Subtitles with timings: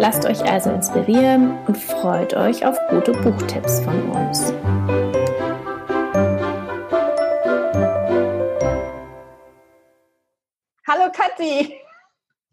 [0.00, 4.50] Lasst euch also inspirieren und freut euch auf gute Buchtipps von uns.
[10.88, 11.74] Hallo Kathi.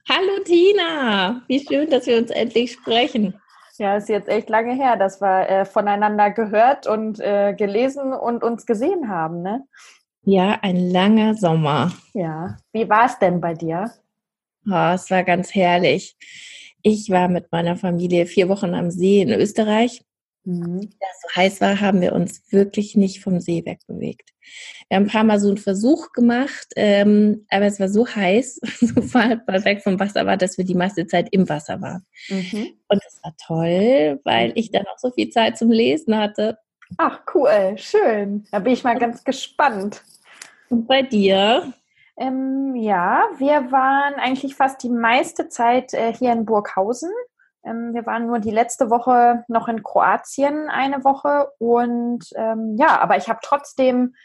[0.09, 1.41] Hallo Tina.
[1.47, 3.39] Wie schön, dass wir uns endlich sprechen.
[3.77, 8.43] Ja, ist jetzt echt lange her, dass wir äh, voneinander gehört und äh, gelesen und
[8.43, 9.66] uns gesehen haben, ne?
[10.23, 11.93] Ja, ein langer Sommer.
[12.13, 12.57] Ja.
[12.73, 13.89] Wie war es denn bei dir?
[14.69, 16.17] Oh, es war ganz herrlich.
[16.81, 20.02] Ich war mit meiner Familie vier Wochen am See in Österreich.
[20.48, 20.81] Mhm.
[20.81, 24.30] Da es so heiß war, haben wir uns wirklich nicht vom See wegbewegt.
[24.88, 28.61] Wir haben ein paar Mal so einen Versuch gemacht, ähm, aber es war so heiß,
[28.80, 32.06] so weit weg vom Wasser war, dass wir die meiste Zeit im Wasser waren.
[32.30, 32.69] Mhm.
[32.88, 36.58] Und das war toll, weil ich dann auch so viel Zeit zum Lesen hatte.
[36.97, 38.45] Ach, cool, schön.
[38.52, 40.02] Da bin ich mal ganz gespannt.
[40.69, 41.73] Und bei dir?
[42.17, 47.11] Ähm, ja, wir waren eigentlich fast die meiste Zeit äh, hier in Burghausen.
[47.63, 52.99] Ähm, wir waren nur die letzte Woche noch in Kroatien eine Woche und ähm, ja,
[52.99, 54.15] aber ich habe trotzdem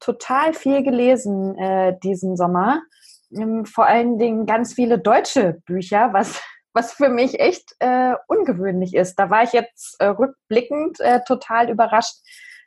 [0.00, 2.82] total viel gelesen äh, diesen Sommer.
[3.30, 6.40] Ähm, vor allen Dingen ganz viele deutsche Bücher, was
[6.76, 9.18] was für mich echt äh, ungewöhnlich ist.
[9.18, 12.16] Da war ich jetzt äh, rückblickend äh, total überrascht,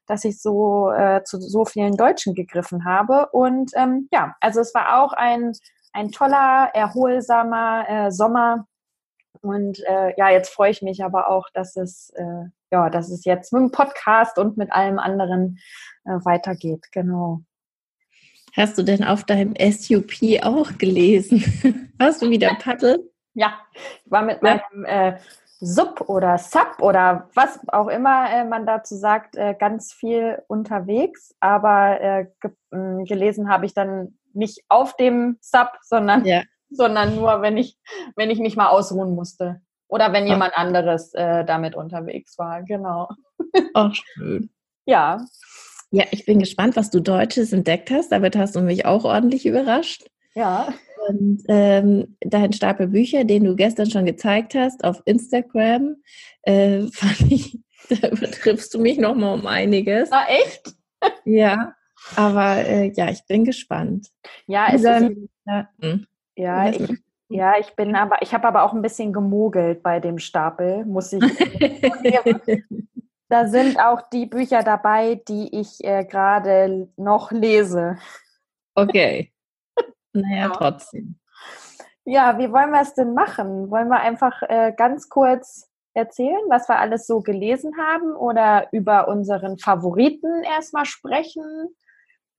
[0.09, 3.29] dass ich so äh, zu so vielen Deutschen gegriffen habe.
[3.31, 5.53] Und ähm, ja, also es war auch ein,
[5.93, 8.65] ein toller, erholsamer äh, Sommer.
[9.41, 13.23] Und äh, ja, jetzt freue ich mich aber auch, dass es, äh, ja, dass es
[13.23, 15.59] jetzt mit dem Podcast und mit allem anderen
[16.05, 16.87] äh, weitergeht.
[16.91, 17.41] Genau.
[18.57, 21.93] Hast du denn auf deinem SUP auch gelesen?
[21.99, 23.11] Hast du wieder Paddel?
[23.35, 25.19] Ja, ich war mit meinem äh,
[25.61, 31.35] Sub oder Sub oder was auch immer äh, man dazu sagt, äh, ganz viel unterwegs.
[31.39, 36.43] Aber äh, ge äh, gelesen habe ich dann nicht auf dem Sub, sondern, ja.
[36.69, 37.77] sondern nur, wenn ich,
[38.15, 39.61] wenn ich mich mal ausruhen musste.
[39.87, 40.61] Oder wenn jemand Ach.
[40.61, 43.09] anderes damit unterwegs war, genau.
[43.73, 44.51] Ach, schön.
[44.85, 45.25] Ja.
[45.89, 48.11] Ja, ich bin gespannt, was du Deutsches entdeckt hast.
[48.11, 50.05] Damit hast du mich auch ordentlich überrascht.
[50.35, 50.67] Ja.
[51.09, 55.95] Und ähm, dein Stapel Bücher, den du gestern schon gezeigt hast auf Instagram,
[56.43, 57.59] äh, fand ich,
[57.89, 60.11] da übertriffst du mich nochmal um einiges.
[60.11, 60.71] Ah, echt?
[61.25, 61.73] ja,
[62.15, 64.09] aber äh, ja, ich bin gespannt.
[64.45, 65.17] Ja, es ist,
[65.47, 66.05] ja, hm.
[66.35, 66.89] ja, ich,
[67.29, 71.11] ja, ich bin aber, ich habe aber auch ein bisschen gemogelt bei dem Stapel, muss
[71.11, 71.23] ich.
[73.29, 77.97] da sind auch die Bücher dabei, die ich äh, gerade noch lese.
[78.75, 79.31] Okay.
[80.13, 80.49] Naja, ja.
[80.49, 81.19] trotzdem.
[82.05, 83.69] Ja, wie wollen wir es denn machen?
[83.69, 89.07] Wollen wir einfach äh, ganz kurz erzählen, was wir alles so gelesen haben oder über
[89.07, 91.43] unseren Favoriten erstmal sprechen?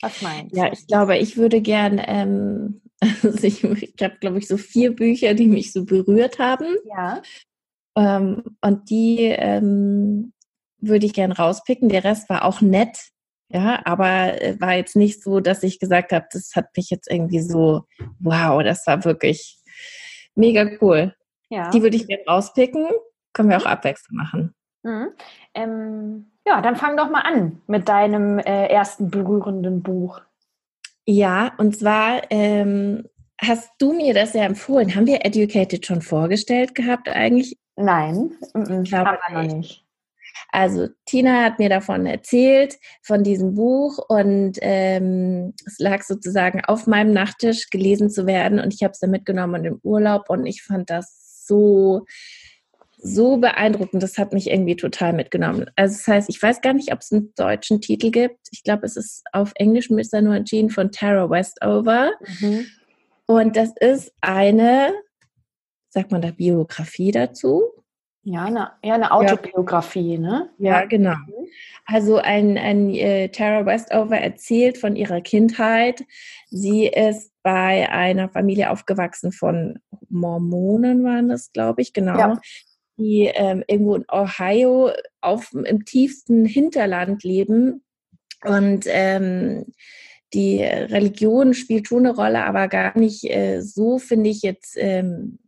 [0.00, 0.58] Was meinst du?
[0.58, 2.82] Ja, ich glaube, ich würde gern, ähm,
[3.22, 6.76] also ich, ich habe, glaube ich, so vier Bücher, die mich so berührt haben.
[6.84, 7.22] Ja.
[7.96, 10.32] Ähm, und die ähm,
[10.78, 11.88] würde ich gern rauspicken.
[11.88, 13.10] Der Rest war auch nett.
[13.52, 17.10] Ja, aber äh, war jetzt nicht so, dass ich gesagt habe, das hat mich jetzt
[17.10, 17.82] irgendwie so,
[18.20, 19.58] wow, das war wirklich
[20.36, 21.14] mega cool.
[21.48, 21.70] Ja.
[21.70, 22.88] Die würde ich gerne rauspicken.
[23.32, 23.72] Können wir auch mhm.
[23.72, 24.54] abwechselnd machen.
[24.82, 25.08] Mhm.
[25.54, 30.20] Ähm, ja, dann fang doch mal an mit deinem äh, ersten berührenden Buch.
[31.04, 33.08] Ja, und zwar ähm,
[33.40, 34.94] hast du mir das ja empfohlen.
[34.94, 37.58] Haben wir Educated schon vorgestellt gehabt eigentlich?
[37.74, 39.84] Nein, ich glaube noch nicht.
[40.50, 46.86] Also Tina hat mir davon erzählt, von diesem Buch und ähm, es lag sozusagen auf
[46.86, 50.62] meinem Nachttisch gelesen zu werden und ich habe es dann mitgenommen im Urlaub und ich
[50.62, 52.04] fand das so
[53.02, 54.02] so beeindruckend.
[54.02, 55.66] Das hat mich irgendwie total mitgenommen.
[55.76, 58.40] Also das heißt, ich weiß gar nicht, ob es einen deutschen Titel gibt.
[58.50, 60.20] Ich glaube, es ist auf Englisch Mr.
[60.20, 62.10] Nur Jean von Tara Westover.
[62.40, 62.66] Mhm.
[63.26, 64.92] Und das ist eine,
[65.88, 67.62] sagt man da Biografie dazu?
[68.22, 70.20] Ja, eine, eher eine Autobiografie, ja.
[70.20, 70.50] ne?
[70.58, 71.16] Ja, genau.
[71.86, 76.04] Also ein, ein äh, Tara Westover erzählt von ihrer Kindheit.
[76.50, 79.78] Sie ist bei einer Familie aufgewachsen von
[80.10, 82.18] Mormonen, waren das, glaube ich, genau.
[82.18, 82.40] Ja.
[82.98, 84.90] Die ähm, irgendwo in Ohio
[85.22, 87.82] auf, im tiefsten Hinterland leben.
[88.44, 89.64] Und ähm,
[90.34, 94.76] die Religion spielt schon eine Rolle, aber gar nicht äh, so, finde ich jetzt.
[94.78, 95.38] Ähm,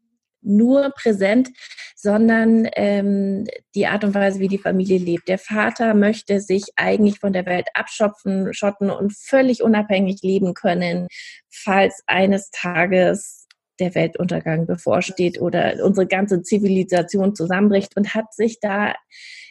[0.42, 1.50] nur präsent,
[1.96, 5.28] sondern ähm, die Art und Weise, wie die Familie lebt.
[5.28, 11.06] Der Vater möchte sich eigentlich von der Welt abschopfen, schotten und völlig unabhängig leben können,
[11.48, 13.46] falls eines Tages
[13.78, 18.94] der Weltuntergang bevorsteht oder unsere ganze Zivilisation zusammenbricht und hat sich da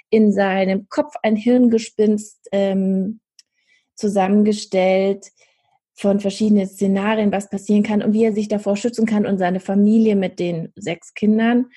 [0.10, 3.22] in seinem Kopf ein Hirngespinst ähm,
[3.96, 5.32] zusammengestellt
[5.94, 9.60] von verschiedenen Szenarien, was passieren kann und wie er sich davor schützen kann und seine
[9.60, 11.68] Familie mit den sechs Kindern.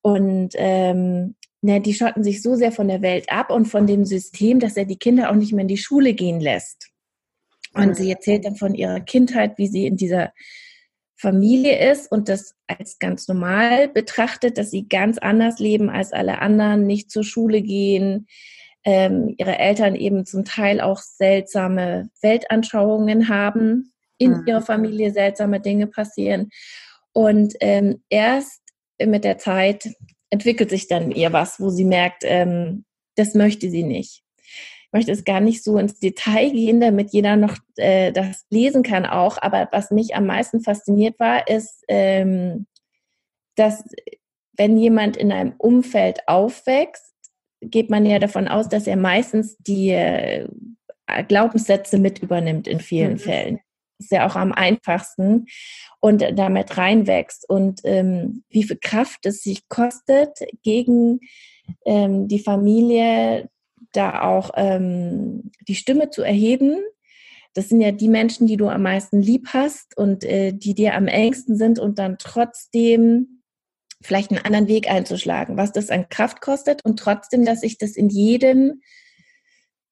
[0.00, 4.04] Und ähm, ne, die schotten sich so sehr von der Welt ab und von dem
[4.04, 6.90] System, dass er die Kinder auch nicht mehr in die Schule gehen lässt.
[7.74, 10.32] Und sie erzählt dann von ihrer Kindheit, wie sie in dieser
[11.16, 16.40] Familie ist und das als ganz normal betrachtet, dass sie ganz anders leben als alle
[16.40, 18.26] anderen, nicht zur Schule gehen,
[18.88, 24.44] ähm, ihre Eltern eben zum Teil auch seltsame Weltanschauungen haben, in mhm.
[24.46, 26.48] ihrer Familie seltsame Dinge passieren.
[27.12, 28.62] Und ähm, erst
[28.98, 29.90] mit der Zeit
[30.30, 34.22] entwickelt sich dann ihr was, wo sie merkt, ähm, das möchte sie nicht
[34.90, 39.04] möchte es gar nicht so ins Detail gehen, damit jeder noch äh, das lesen kann
[39.04, 39.36] auch.
[39.38, 42.66] Aber was mich am meisten fasziniert war, ist, ähm,
[43.54, 43.84] dass
[44.56, 47.07] wenn jemand in einem Umfeld aufwächst,
[47.60, 50.48] geht man ja davon aus, dass er meistens die äh,
[51.26, 53.18] Glaubenssätze mit übernimmt in vielen mhm.
[53.18, 53.60] Fällen.
[53.98, 55.46] Ist ja auch am einfachsten
[56.00, 57.48] und damit reinwächst.
[57.48, 61.20] Und ähm, wie viel Kraft es sich kostet, gegen
[61.84, 63.48] ähm, die Familie
[63.92, 66.78] da auch ähm, die Stimme zu erheben.
[67.54, 70.94] Das sind ja die Menschen, die du am meisten lieb hast und äh, die dir
[70.94, 73.37] am engsten sind und dann trotzdem
[74.02, 77.96] vielleicht einen anderen Weg einzuschlagen, was das an Kraft kostet und trotzdem, dass ich das
[77.96, 78.80] in jedem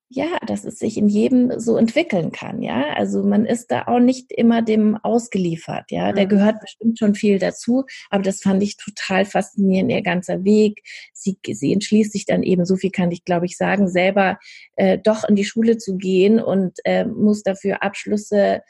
[0.08, 2.94] ja, dass es sich in jedem so entwickeln kann, ja.
[2.94, 6.12] Also man ist da auch nicht immer dem ausgeliefert, ja.
[6.12, 10.82] Der gehört bestimmt schon viel dazu, aber das fand ich total faszinierend, ihr ganzer Weg.
[11.12, 14.38] Sie, sie entschließt sich dann eben, so viel kann ich glaube ich sagen, selber
[14.76, 18.62] äh, doch in die Schule zu gehen und äh, muss dafür Abschlüsse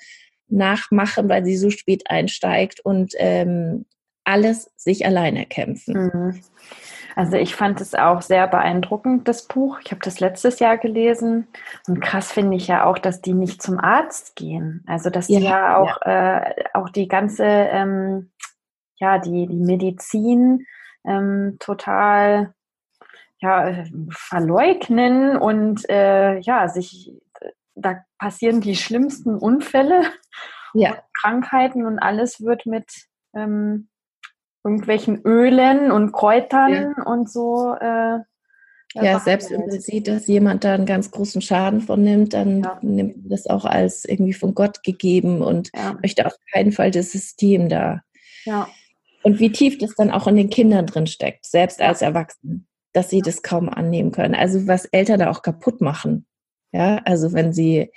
[0.49, 3.85] nachmachen, weil sie so spät einsteigt und ähm,
[4.27, 6.11] alles sich alleine kämpfen.
[6.13, 6.41] Mhm.
[7.15, 9.79] Also ich fand es auch sehr beeindruckend, das Buch.
[9.83, 11.49] Ich habe das letztes Jahr gelesen.
[11.89, 14.85] Und krass finde ich ja auch, dass die nicht zum Arzt gehen.
[14.87, 16.41] Also dass ja, die ja auch, ja.
[16.41, 18.33] Äh, auch die ganze, ähm,
[18.97, 20.67] ja, die, die Medizin
[21.07, 22.53] ähm, total
[23.39, 27.13] ja, verleugnen und äh, ja, sich,
[27.75, 30.03] da passieren die schlimmsten Unfälle,
[30.75, 30.99] ja.
[31.19, 32.91] Krankheiten und alles wird mit
[33.35, 33.89] ähm,
[34.67, 37.05] irgendwelchen Ölen und Kräutern ja.
[37.05, 37.75] und so.
[37.81, 38.19] Äh,
[38.95, 42.63] ja, selbst wenn man sieht, dass jemand da einen ganz großen Schaden von nimmt, dann
[42.63, 42.79] ja.
[42.83, 45.97] nimmt man das auch als irgendwie von Gott gegeben und ja.
[46.01, 48.01] möchte auf keinen Fall das System da.
[48.45, 48.69] Ja.
[49.23, 53.11] Und wie tief das dann auch in den Kindern drin steckt, selbst als Erwachsene, dass
[53.11, 54.35] sie das kaum annehmen können.
[54.35, 56.27] Also was Eltern da auch kaputt machen.
[56.73, 57.91] Ja, also wenn sie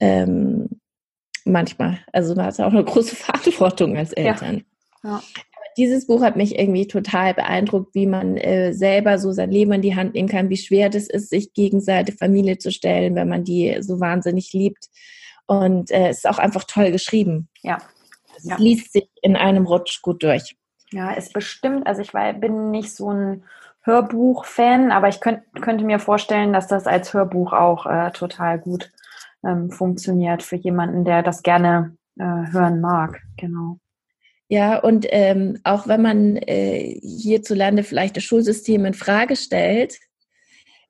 [0.00, 0.80] ähm,
[1.44, 4.64] manchmal, also man hat auch eine große Verantwortung als Eltern.
[5.04, 5.22] Ja.
[5.76, 9.82] Dieses Buch hat mich irgendwie total beeindruckt, wie man äh, selber so sein Leben in
[9.82, 13.28] die Hand nehmen kann, wie schwer das ist, sich gegen seine Familie zu stellen, wenn
[13.28, 14.88] man die so wahnsinnig liebt.
[15.46, 17.48] Und äh, es ist auch einfach toll geschrieben.
[17.62, 17.78] Ja.
[18.36, 18.56] Es ja.
[18.56, 20.56] liest sich in einem Rutsch gut durch.
[20.92, 23.44] Ja, ist bestimmt, also ich war, bin nicht so ein
[23.82, 28.90] Hörbuch-Fan, aber ich könnt, könnte mir vorstellen, dass das als Hörbuch auch äh, total gut
[29.44, 33.22] ähm, funktioniert für jemanden, der das gerne äh, hören mag.
[33.36, 33.78] Genau.
[34.50, 40.00] Ja, und ähm, auch wenn man äh, hierzulande vielleicht das Schulsystem in Frage stellt,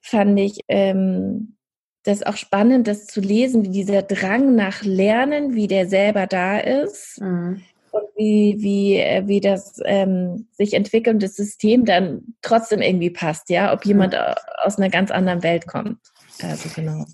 [0.00, 1.58] fand ich ähm,
[2.04, 6.58] das auch spannend, das zu lesen, wie dieser Drang nach Lernen, wie der selber da
[6.58, 7.60] ist mhm.
[7.90, 13.74] und wie, wie, äh, wie das ähm, sich entwickelnde System dann trotzdem irgendwie passt, ja,
[13.74, 14.20] ob jemand mhm.
[14.64, 15.98] aus einer ganz anderen Welt kommt.
[16.42, 17.04] Also genau.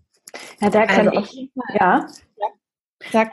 [0.60, 2.06] Ja, da kann also, ich, ja.
[2.38, 2.46] ja.
[3.10, 3.32] Sag,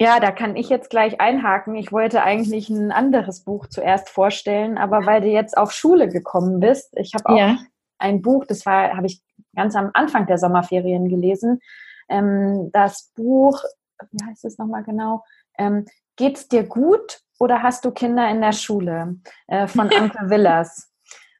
[0.00, 1.74] ja, da kann ich jetzt gleich einhaken.
[1.74, 6.60] Ich wollte eigentlich ein anderes Buch zuerst vorstellen, aber weil du jetzt auf Schule gekommen
[6.60, 7.58] bist, ich habe auch ja.
[7.98, 9.22] ein Buch, das war, habe ich
[9.54, 11.60] ganz am Anfang der Sommerferien gelesen.
[12.08, 13.62] Ähm, das Buch,
[14.10, 15.24] wie heißt es nochmal genau?
[15.58, 15.84] Ähm,
[16.20, 19.16] Geht's dir gut oder hast du Kinder in der Schule?
[19.46, 20.89] Äh, von Anke Willers.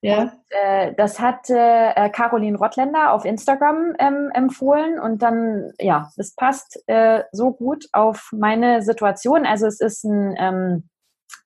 [0.02, 0.22] Ja.
[0.22, 6.34] Und, äh, das hat äh, Caroline Rottländer auf Instagram ähm, empfohlen und dann, ja, es
[6.34, 9.44] passt äh, so gut auf meine Situation.
[9.44, 10.88] Also es ist ein, ähm,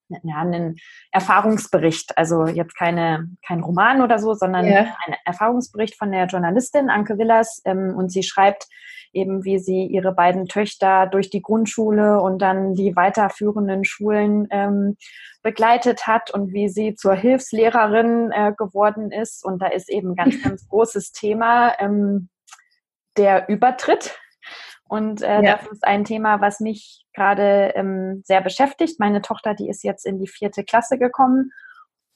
[0.09, 0.77] ja, ein
[1.11, 4.95] Erfahrungsbericht, also jetzt keine, kein Roman oder so, sondern ja.
[5.07, 8.67] ein Erfahrungsbericht von der Journalistin Anke Willers ähm, und sie schreibt
[9.15, 14.97] eben wie sie ihre beiden Töchter durch die Grundschule und dann die weiterführenden Schulen ähm,
[15.43, 19.45] begleitet hat und wie sie zur Hilfslehrerin äh, geworden ist.
[19.45, 22.29] Und da ist eben ganz, ganz großes Thema ähm,
[23.17, 24.19] der Übertritt.
[24.89, 25.57] Und äh, ja.
[25.57, 29.01] das ist ein Thema, was mich gerade ähm, sehr beschäftigt.
[29.01, 31.51] Meine Tochter, die ist jetzt in die vierte Klasse gekommen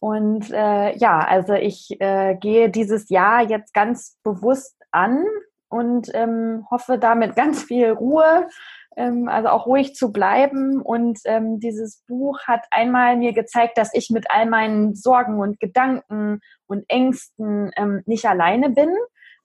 [0.00, 5.25] und äh, ja, also ich äh, gehe dieses Jahr jetzt ganz bewusst an
[5.69, 8.49] und ähm, hoffe damit ganz viel Ruhe,
[8.97, 10.81] ähm, also auch ruhig zu bleiben.
[10.83, 15.61] Und ähm, dieses Buch hat einmal mir gezeigt, dass ich mit all meinen Sorgen und
[15.61, 18.91] Gedanken und Ängsten ähm, nicht alleine bin.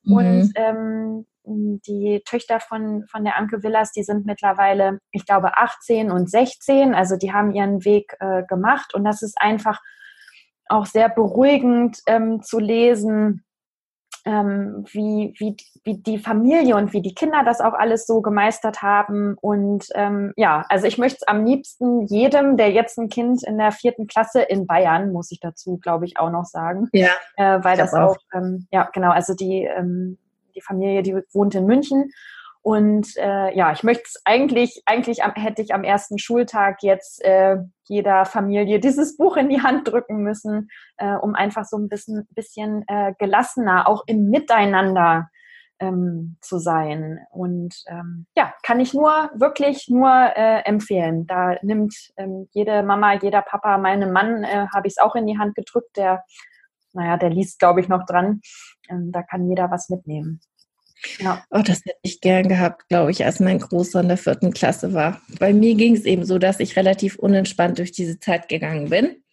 [0.04, 0.14] Mhm.
[0.14, 6.10] Und ähm, die Töchter von, von der Anke Villas, die sind mittlerweile, ich glaube, 18
[6.10, 6.96] und 16.
[6.96, 8.94] Also die haben ihren Weg äh, gemacht.
[8.94, 9.82] Und das ist einfach
[10.70, 13.44] auch sehr beruhigend ähm, zu lesen,
[14.26, 18.82] ähm, wie, wie, wie die Familie und wie die Kinder das auch alles so gemeistert
[18.82, 19.36] haben.
[19.42, 23.58] Und ähm, ja, also ich möchte es am liebsten jedem, der jetzt ein Kind in
[23.58, 26.90] der vierten Klasse in Bayern, muss ich dazu, glaube ich, auch noch sagen.
[26.94, 27.10] Ja.
[27.36, 30.18] Äh, weil das auch, auch ähm, ja, genau, also die, ähm,
[30.56, 32.12] die Familie, die wohnt in München
[32.64, 37.22] und äh, ja, ich möchte es eigentlich, eigentlich am, hätte ich am ersten Schultag jetzt
[37.22, 41.90] äh, jeder Familie dieses Buch in die Hand drücken müssen, äh, um einfach so ein
[41.90, 45.30] bisschen, bisschen äh, gelassener auch im Miteinander
[45.80, 47.20] ähm, zu sein.
[47.32, 51.28] Und ähm, ja, kann ich nur wirklich nur äh, empfehlen.
[51.28, 55.28] Da nimmt ähm, jede Mama, jeder Papa, meinem Mann äh, habe ich es auch in
[55.28, 55.98] die Hand gedrückt.
[55.98, 56.24] Der,
[56.94, 58.40] naja, der liest, glaube ich, noch dran.
[58.90, 60.40] Ähm, da kann jeder was mitnehmen.
[61.20, 61.44] Ja.
[61.50, 64.94] Oh, das hätte ich gern gehabt, glaube ich, als mein Großer in der vierten Klasse
[64.94, 65.22] war.
[65.40, 69.24] Bei mir ging es eben so, dass ich relativ unentspannt durch diese Zeit gegangen bin.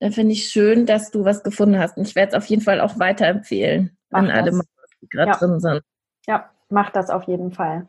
[0.00, 1.96] Dann finde ich schön, dass du was gefunden hast.
[1.96, 4.36] Und ich werde es auf jeden Fall auch weiterempfehlen mach an das.
[4.36, 4.60] alle,
[5.02, 5.36] die gerade ja.
[5.36, 5.82] drin sind.
[6.26, 7.86] Ja, mach das auf jeden Fall.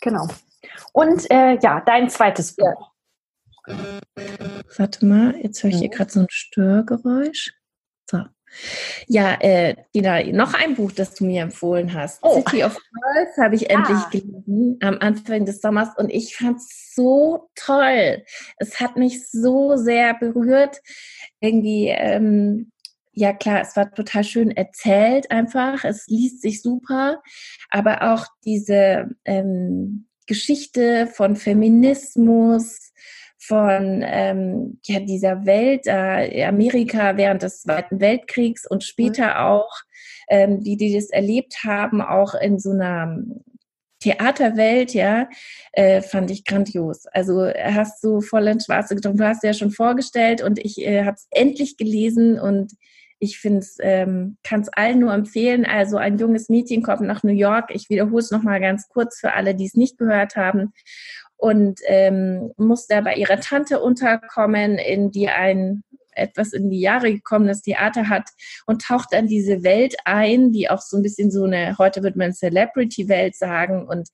[0.00, 0.26] Genau.
[0.92, 2.90] Und äh, ja, dein zweites Buch.
[3.66, 3.76] Ja.
[4.76, 5.92] Warte mal, jetzt höre ich hier mhm.
[5.92, 7.52] gerade so ein Störgeräusch.
[9.06, 12.20] Ja, äh, Dina, noch ein Buch, das du mir empfohlen hast.
[12.22, 12.36] Oh.
[12.36, 14.08] City of Pearls habe ich endlich ah.
[14.10, 18.24] gelesen am Anfang des Sommers und ich fand es so toll.
[18.58, 20.80] Es hat mich so sehr berührt.
[21.40, 22.70] Irgendwie, ähm,
[23.12, 25.84] ja klar, es war total schön erzählt einfach.
[25.84, 27.22] Es liest sich super,
[27.70, 32.92] aber auch diese ähm, Geschichte von Feminismus,
[33.46, 39.36] von ähm, ja, dieser Welt, äh, Amerika während des Zweiten Weltkriegs und später mhm.
[39.36, 39.72] auch,
[40.28, 43.18] ähm, die, die das erlebt haben, auch in so einer
[44.00, 45.28] Theaterwelt, ja,
[45.72, 47.06] äh, fand ich grandios.
[47.06, 49.18] Also hast du voll ins Schwarze getrunken.
[49.18, 52.72] Du hast ja schon vorgestellt und ich äh, habe es endlich gelesen und
[53.18, 55.64] ich finde es, ähm, kann es allen nur empfehlen.
[55.64, 57.70] Also ein junges Mädchen kommt nach New York.
[57.72, 60.72] Ich wiederhole es nochmal ganz kurz für alle, die es nicht gehört haben
[61.42, 65.82] und ähm, muss da bei ihrer Tante unterkommen, in die ein
[66.12, 68.28] etwas in die Jahre gekommenes Theater hat
[68.66, 72.14] und taucht dann diese Welt ein, die auch so ein bisschen so eine, heute wird
[72.14, 74.08] man Celebrity-Welt sagen und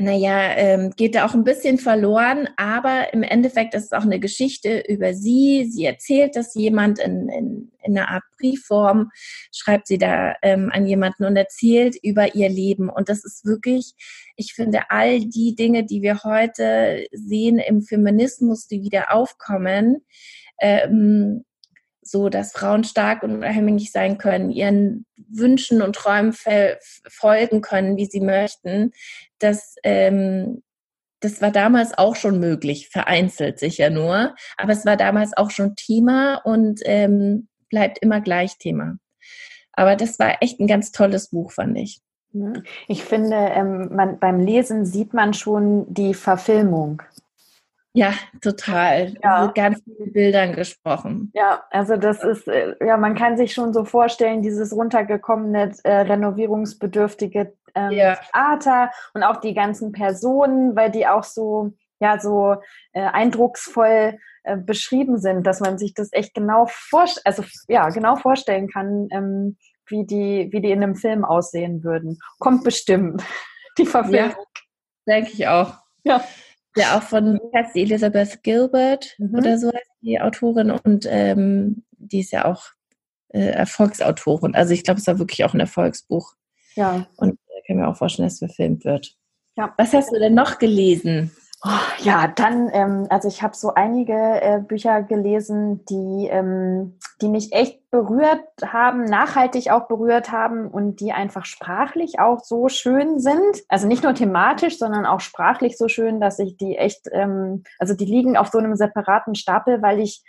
[0.00, 4.18] naja, ähm, geht da auch ein bisschen verloren, aber im Endeffekt ist es auch eine
[4.18, 5.68] Geschichte über sie.
[5.70, 9.10] Sie erzählt das jemand in, in, in einer Art Briefform,
[9.52, 12.88] schreibt sie da ähm, an jemanden und erzählt über ihr Leben.
[12.88, 13.92] Und das ist wirklich,
[14.36, 20.04] ich finde, all die Dinge, die wir heute sehen im Feminismus, die wieder aufkommen,
[20.60, 21.44] ähm,
[22.02, 26.34] so, dass Frauen stark und unabhängig sein können, ihren Wünschen und Träumen
[27.08, 28.92] folgen können, wie sie möchten.
[29.40, 30.62] Das, ähm,
[31.20, 35.74] das war damals auch schon möglich, vereinzelt sicher nur, aber es war damals auch schon
[35.74, 38.96] Thema und ähm, bleibt immer gleich Thema.
[39.72, 42.00] Aber das war echt ein ganz tolles Buch, fand ich.
[42.86, 47.02] Ich finde, ähm, man, beim Lesen sieht man schon die Verfilmung.
[47.92, 49.14] Ja, total.
[49.22, 49.46] Ja.
[49.46, 51.32] Mit ganz vielen Bildern gesprochen.
[51.34, 55.92] Ja, also das ist, äh, ja, man kann sich schon so vorstellen, dieses runtergekommene, äh,
[56.02, 58.16] renovierungsbedürftige ähm, ja.
[58.16, 62.56] Theater und auch die ganzen Personen, weil die auch so, ja, so
[62.92, 68.14] äh, eindrucksvoll äh, beschrieben sind, dass man sich das echt genau vorstellen, also ja, genau
[68.16, 69.56] vorstellen kann, ähm,
[69.86, 72.20] wie die, wie die in einem Film aussehen würden.
[72.38, 73.24] Kommt bestimmt
[73.78, 74.30] die Verfilmung.
[74.30, 75.74] Ja, denke ich auch.
[76.04, 76.22] Ja.
[76.76, 79.34] Ja, auch von heißt die Elizabeth Gilbert mhm.
[79.34, 82.64] oder so heißt die Autorin und ähm, die ist ja auch
[83.28, 84.54] äh, Erfolgsautorin.
[84.54, 86.34] Also ich glaube, es war wirklich auch ein Erfolgsbuch.
[86.74, 87.06] Ja.
[87.16, 89.16] Und ich kann mir auch vorstellen, dass es verfilmt wird.
[89.56, 89.74] Ja.
[89.76, 91.32] Was hast du denn noch gelesen?
[91.62, 91.68] Oh,
[92.02, 97.52] ja, dann, ähm, also ich habe so einige äh, Bücher gelesen, die, ähm, die mich
[97.52, 103.62] echt berührt haben, nachhaltig auch berührt haben und die einfach sprachlich auch so schön sind.
[103.68, 107.92] Also nicht nur thematisch, sondern auch sprachlich so schön, dass ich die echt, ähm, also
[107.92, 110.22] die liegen auf so einem separaten Stapel, weil ich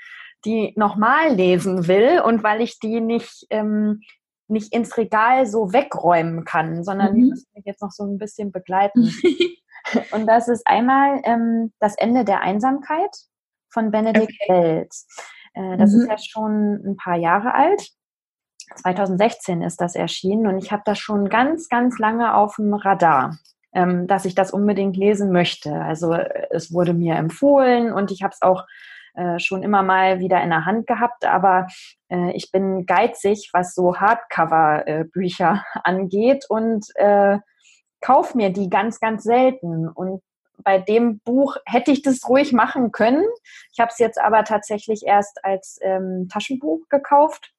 [0.43, 4.01] die nochmal lesen will und weil ich die nicht, ähm,
[4.49, 7.15] nicht ins Regal so wegräumen kann, sondern mhm.
[7.15, 9.13] die müssen mich jetzt noch so ein bisschen begleiten.
[10.11, 13.15] Und das ist einmal ähm, das Ende der Einsamkeit
[13.69, 14.53] von Benedikt okay.
[14.53, 15.07] Wells.
[15.53, 16.01] Äh, das mhm.
[16.01, 17.89] ist ja schon ein paar Jahre alt.
[18.75, 23.37] 2016 ist das erschienen und ich habe das schon ganz, ganz lange auf dem Radar,
[23.73, 25.73] ähm, dass ich das unbedingt lesen möchte.
[25.73, 28.65] Also äh, es wurde mir empfohlen und ich habe es auch
[29.13, 31.67] äh, schon immer mal wieder in der Hand gehabt, aber
[32.09, 36.85] äh, ich bin geizig, was so Hardcover-Bücher äh, angeht und
[38.01, 39.87] äh, kauf mir die ganz, ganz selten.
[39.87, 40.21] Und
[40.63, 43.25] bei dem Buch hätte ich das ruhig machen können.
[43.73, 47.51] Ich habe es jetzt aber tatsächlich erst als ähm, Taschenbuch gekauft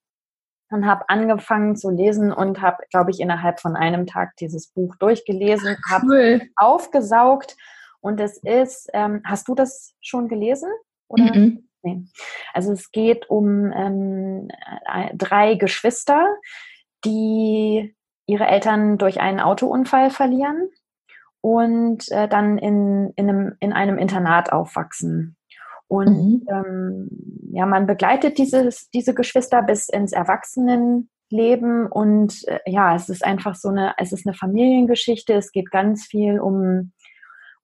[0.71, 4.97] und habe angefangen zu lesen und habe, glaube ich, innerhalb von einem Tag dieses Buch
[4.97, 6.43] durchgelesen, habe cool.
[6.57, 7.57] aufgesaugt.
[8.01, 10.71] Und es ist, ähm, hast du das schon gelesen?
[11.09, 11.25] Oder?
[11.25, 11.63] -mm.
[11.85, 12.05] Nee.
[12.53, 14.49] Also es geht um ähm,
[15.15, 16.27] drei Geschwister,
[17.05, 17.95] die
[18.27, 20.69] ihre Eltern durch einen Autounfall verlieren
[21.41, 25.37] und äh, dann in, in, einem, in einem Internat aufwachsen.
[25.89, 26.47] Und mhm.
[26.49, 27.09] ähm,
[27.53, 33.57] ja, man begleitet dieses, diese Geschwister bis ins Erwachsenenleben und äh, ja, es ist einfach
[33.57, 35.35] so eine, es ist eine Familiengeschichte.
[35.35, 36.93] Es geht ganz viel um,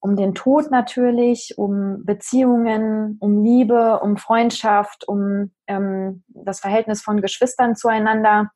[0.01, 7.23] um den Tod natürlich, um Beziehungen, um Liebe, um Freundschaft, um ähm, das Verhältnis von
[7.23, 8.51] Geschwistern zueinander.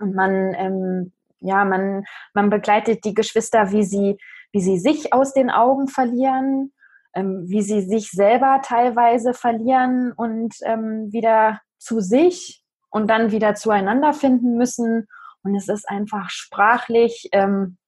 [0.00, 4.16] Und man ähm, ja, man, man begleitet die Geschwister, wie sie,
[4.52, 6.72] wie sie sich aus den Augen verlieren,
[7.14, 13.54] ähm, wie sie sich selber teilweise verlieren und ähm, wieder zu sich und dann wieder
[13.54, 15.06] zueinander finden müssen.
[15.42, 17.78] Und es ist einfach sprachlich ähm,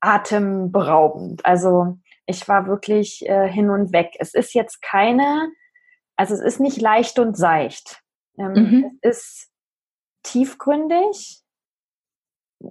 [0.00, 1.44] atemberaubend.
[1.44, 4.14] Also ich war wirklich äh, hin und weg.
[4.18, 5.50] Es ist jetzt keine,
[6.16, 8.00] also es ist nicht leicht und seicht.
[8.38, 8.98] Ähm, mhm.
[9.02, 9.50] Es ist
[10.22, 11.42] tiefgründig,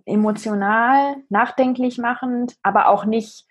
[0.05, 3.45] emotional, nachdenklich machend, aber auch nicht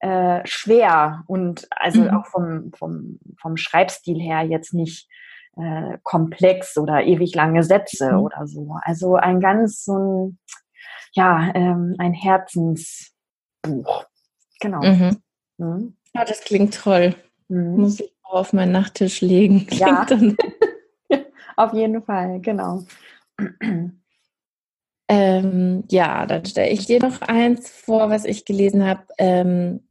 [0.00, 2.10] äh, schwer und also mhm.
[2.10, 5.08] auch vom, vom, vom Schreibstil her jetzt nicht
[5.56, 8.18] äh, komplex oder ewig lange Sätze mhm.
[8.20, 8.76] oder so.
[8.82, 10.38] Also ein ganz so ein,
[11.12, 14.06] ja, ähm, ein Herzensbuch.
[14.60, 14.82] Genau.
[14.82, 15.16] Mhm.
[15.58, 15.96] Mhm.
[16.14, 17.14] Ja, das klingt toll.
[17.48, 17.76] Mhm.
[17.76, 19.66] Muss ich auch auf meinen Nachttisch legen.
[19.66, 20.06] Klingt ja.
[21.56, 22.84] auf jeden Fall, genau.
[25.12, 29.02] Ähm, ja, dann stelle ich dir noch eins vor, was ich gelesen habe.
[29.18, 29.86] Ähm,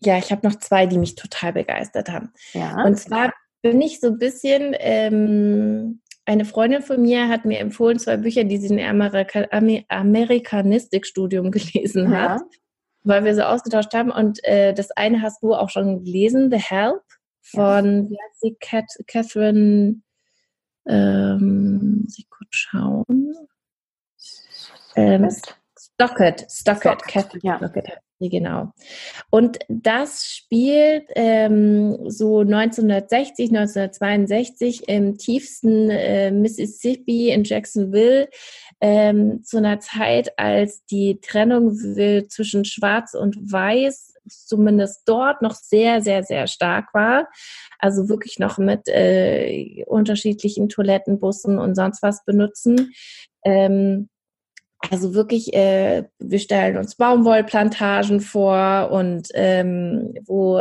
[0.00, 2.32] ja, ich habe noch zwei, die mich total begeistert haben.
[2.52, 2.82] Ja.
[2.84, 8.00] Und zwar bin ich so ein bisschen, ähm, eine Freundin von mir hat mir empfohlen,
[8.00, 9.46] zwei Bücher, die sie in Amerika
[9.88, 12.30] Amerikanistikstudium gelesen ja.
[12.30, 12.42] hat,
[13.04, 14.10] weil wir so ausgetauscht haben.
[14.10, 17.02] Und äh, das eine hast du auch schon gelesen, The Help
[17.42, 18.50] von, ja.
[18.58, 20.00] Cat, Catherine,
[20.88, 23.32] ähm, muss ich kurz schauen.
[24.96, 25.28] Ähm,
[25.78, 27.56] Stockett, Stockett, Stockett, ja.
[27.58, 28.72] Stockett, genau.
[29.30, 38.28] Und das spielt ähm, so 1960, 1962 im tiefsten äh, Mississippi in Jacksonville
[38.80, 41.74] ähm, zu einer Zeit, als die Trennung
[42.28, 47.28] zwischen Schwarz und Weiß zumindest dort noch sehr, sehr, sehr stark war.
[47.78, 52.92] Also wirklich noch mit äh, unterschiedlichen Toilettenbussen und sonst was benutzen.
[53.44, 54.08] Ähm,
[54.90, 60.60] also wirklich, äh, wir stellen uns Baumwollplantagen vor und ähm, wo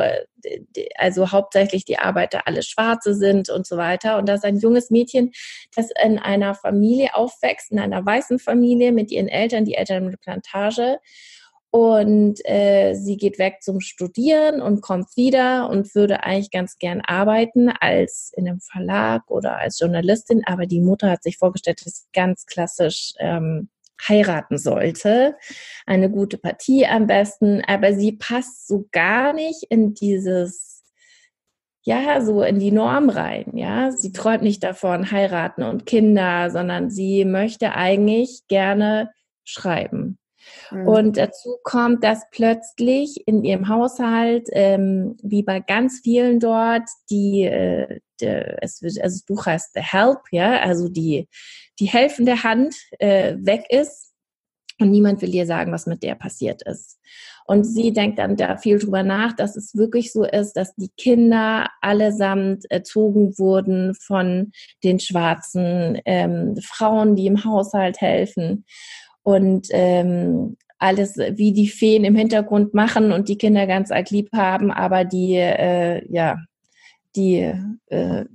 [0.98, 4.18] also hauptsächlich die Arbeiter alle Schwarze sind und so weiter.
[4.18, 5.32] Und da ist ein junges Mädchen,
[5.76, 10.20] das in einer Familie aufwächst, in einer weißen Familie mit ihren Eltern, die Eltern mit
[10.22, 11.00] Plantage.
[11.72, 17.02] Und äh, sie geht weg zum Studieren und kommt wieder und würde eigentlich ganz gern
[17.02, 20.44] arbeiten als in einem Verlag oder als Journalistin.
[20.46, 23.68] Aber die Mutter hat sich vorgestellt, das ist ganz klassisch ähm,
[24.08, 25.36] heiraten sollte.
[25.86, 30.84] Eine gute Partie am besten, aber sie passt so gar nicht in dieses,
[31.84, 33.91] ja, so in die Norm rein, ja.
[33.91, 39.12] Sie träumt nicht davon, heiraten und Kinder, sondern sie möchte eigentlich gerne
[39.44, 40.18] schreiben.
[40.72, 40.88] Mhm.
[40.88, 47.44] Und dazu kommt, dass plötzlich in ihrem Haushalt, ähm, wie bei ganz vielen dort, die,
[47.44, 51.28] äh, de, es, also das Buch heißt The Help, ja, also die,
[51.80, 54.14] die helfende Hand äh, weg ist
[54.80, 57.00] und niemand will ihr sagen, was mit der passiert ist.
[57.48, 60.90] Und sie denkt dann da viel drüber nach, dass es wirklich so ist, dass die
[60.98, 64.52] Kinder allesamt erzogen wurden von
[64.84, 68.66] den schwarzen ähm, Frauen, die im Haushalt helfen.
[69.22, 74.30] Und ähm, alles wie die Feen im Hintergrund machen und die Kinder ganz arg lieb
[74.34, 76.38] haben, aber die, äh, ja,
[77.16, 77.54] die,
[77.88, 78.26] äh,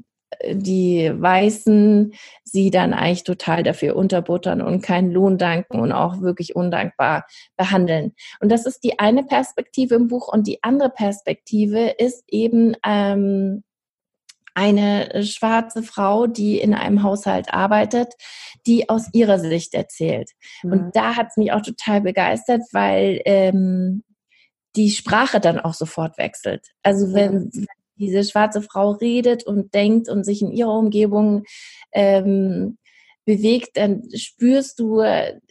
[0.52, 2.14] die Weißen
[2.44, 8.14] sie dann eigentlich total dafür unterbuttern und keinen Lohn danken und auch wirklich undankbar behandeln.
[8.40, 13.64] Und das ist die eine Perspektive im Buch und die andere Perspektive ist eben ähm,
[14.54, 18.14] eine schwarze Frau, die in einem Haushalt arbeitet,
[18.66, 20.30] die aus ihrer Sicht erzählt.
[20.62, 20.72] Mhm.
[20.72, 24.04] Und da hat es mich auch total begeistert, weil ähm,
[24.76, 26.68] die Sprache dann auch sofort wechselt.
[26.82, 27.66] Also wenn, wenn
[28.00, 31.44] diese schwarze Frau redet und denkt und sich in ihrer Umgebung
[31.92, 32.78] ähm,
[33.24, 35.02] bewegt, dann spürst du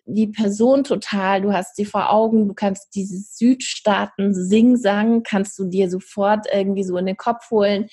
[0.05, 5.65] die Person total, du hast sie vor Augen, du kannst dieses Südstaaten Sing-Sang, kannst du
[5.65, 7.87] dir sofort irgendwie so in den Kopf holen.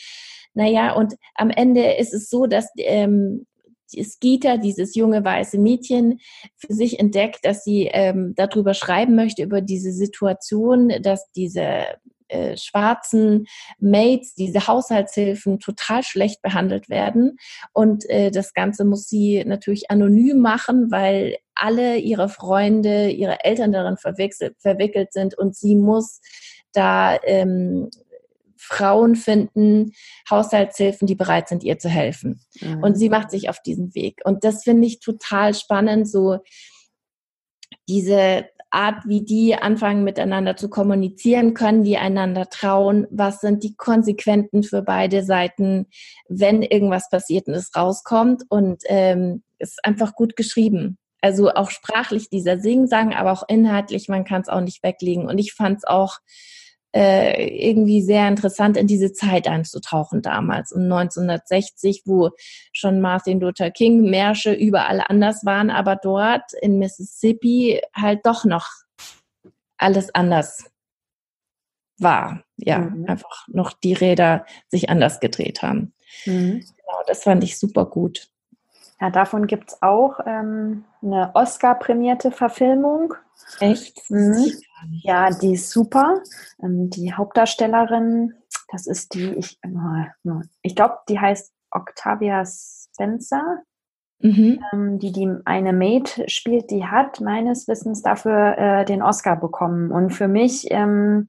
[0.54, 3.46] Naja, und am Ende ist es so, dass ähm,
[3.94, 6.18] Skita, dieses junge weiße Mädchen,
[6.56, 11.84] für sich entdeckt, dass sie ähm, darüber schreiben möchte, über diese Situation, dass diese
[12.28, 13.46] äh, schwarzen
[13.78, 17.38] Maids, diese Haushaltshilfen total schlecht behandelt werden.
[17.72, 23.72] Und äh, das Ganze muss sie natürlich anonym machen, weil alle ihre Freunde, ihre Eltern
[23.72, 26.20] darin verwickelt sind und sie muss
[26.72, 27.88] da ähm,
[28.58, 29.92] Frauen finden,
[30.28, 32.40] Haushaltshilfen, die bereit sind, ihr zu helfen.
[32.60, 32.82] Mhm.
[32.82, 34.20] Und sie macht sich auf diesen Weg.
[34.24, 36.38] Und das finde ich total spannend, so
[37.88, 43.74] diese Art, wie die anfangen miteinander zu kommunizieren, können die einander trauen, was sind die
[43.74, 45.86] Konsequenzen für beide Seiten,
[46.28, 50.98] wenn irgendwas passiert und es rauskommt und ähm, ist einfach gut geschrieben.
[51.22, 55.26] Also auch sprachlich dieser Sing-Sang, aber auch inhaltlich, man kann es auch nicht weglegen.
[55.26, 56.18] Und ich fand es auch
[56.96, 60.72] äh, irgendwie sehr interessant, in diese Zeit einzutauchen damals.
[60.72, 62.30] Um 1960, wo
[62.72, 68.70] schon Martin Luther King Märsche überall anders waren, aber dort in Mississippi halt doch noch
[69.76, 70.70] alles anders
[71.98, 72.42] war.
[72.56, 73.04] Ja, mhm.
[73.06, 75.92] einfach noch die Räder sich anders gedreht haben.
[76.24, 76.60] Mhm.
[76.60, 78.30] Genau, das fand ich super gut.
[79.02, 83.12] Ja, davon gibt es auch ähm, eine Oscar-prämierte Verfilmung.
[83.60, 84.10] Echt?
[84.10, 84.50] Mhm.
[85.02, 86.22] Ja, die ist super.
[86.62, 88.34] Ähm, die Hauptdarstellerin,
[88.70, 89.58] das ist die, ich,
[90.62, 93.62] ich glaube, die heißt Octavia Spencer.
[94.18, 94.60] Mhm.
[94.72, 99.90] Ähm, die die eine Maid spielt, die hat meines Wissens dafür äh, den Oscar bekommen.
[99.90, 101.28] Und für mich, ähm,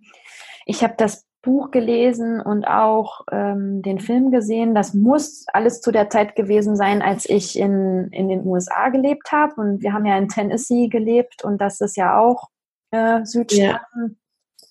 [0.65, 4.73] ich habe das Buch gelesen und auch ähm, den Film gesehen.
[4.75, 9.31] Das muss alles zu der Zeit gewesen sein, als ich in, in den USA gelebt
[9.31, 9.55] habe.
[9.55, 12.49] Und wir haben ja in Tennessee gelebt und das ist ja auch
[12.97, 14.01] äh, Südstaaten.
[14.01, 14.09] Ja.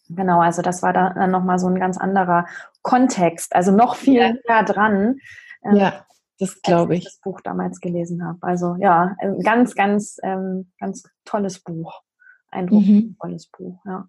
[0.08, 2.46] Genau, also das war dann nochmal so ein ganz anderer
[2.82, 4.32] Kontext, also noch viel ja.
[4.32, 5.18] näher dran.
[5.64, 6.06] Ähm, ja,
[6.38, 7.00] das glaube ich.
[7.00, 7.04] ich.
[7.06, 8.38] das Buch damals gelesen habe.
[8.42, 12.02] Also ja, ganz, ganz, ähm, ganz tolles Buch.
[12.50, 13.56] Eindrucksvolles mhm.
[13.56, 14.08] Buch, ja.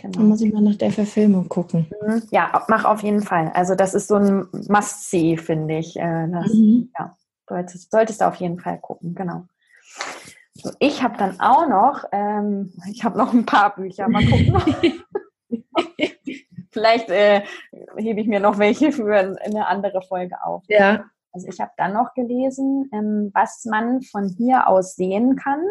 [0.00, 0.18] Genau.
[0.18, 1.86] Dann muss ich mal nach der Verfilmung gucken.
[2.06, 2.22] Mhm.
[2.30, 3.50] Ja, mach auf jeden Fall.
[3.54, 5.96] Also das ist so ein Must-See, finde ich.
[5.96, 6.90] Äh, das, mhm.
[6.98, 7.16] Ja,
[7.48, 9.46] solltest, solltest du auf jeden Fall gucken, genau.
[10.78, 15.02] Ich habe dann auch noch, ähm, ich habe noch ein paar Bücher, mal gucken.
[16.70, 17.42] Vielleicht äh,
[17.96, 20.64] hebe ich mir noch welche für eine andere Folge auf.
[20.68, 21.04] Ja.
[21.32, 25.62] Also ich habe dann noch gelesen, ähm, was man von hier aus sehen kann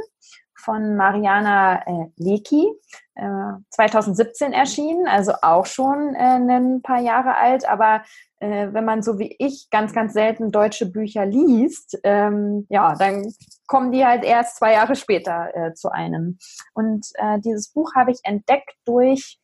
[0.56, 2.68] von Mariana äh, Leki,
[3.16, 8.04] äh, 2017 erschienen, also auch schon äh, ein paar Jahre alt, aber
[8.40, 13.32] äh, wenn man so wie ich ganz, ganz selten deutsche Bücher liest, ähm, ja, dann
[13.68, 16.38] kommen die halt erst zwei Jahre später äh, zu einem.
[16.74, 19.40] Und äh, dieses Buch habe ich entdeckt durch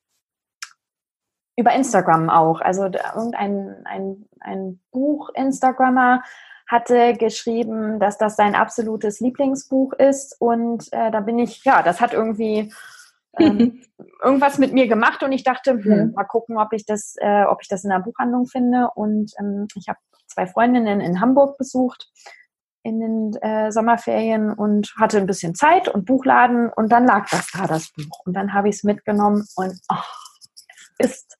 [1.57, 2.61] über Instagram auch.
[2.61, 6.23] Also irgendein ein, ein Buch-Instagrammer
[6.71, 10.37] hatte geschrieben, dass das sein absolutes Lieblingsbuch ist.
[10.39, 12.73] Und äh, da bin ich, ja, das hat irgendwie
[13.37, 13.81] ähm,
[14.23, 17.61] irgendwas mit mir gemacht und ich dachte, hm, mal gucken, ob ich das, äh, ob
[17.61, 18.89] ich das in der Buchhandlung finde.
[18.95, 22.09] Und ähm, ich habe zwei Freundinnen in Hamburg besucht
[22.83, 27.51] in den äh, Sommerferien und hatte ein bisschen Zeit und Buchladen und dann lag das
[27.51, 28.21] da, das Buch.
[28.25, 29.95] Und dann habe ich es mitgenommen und oh,
[30.97, 31.37] es ist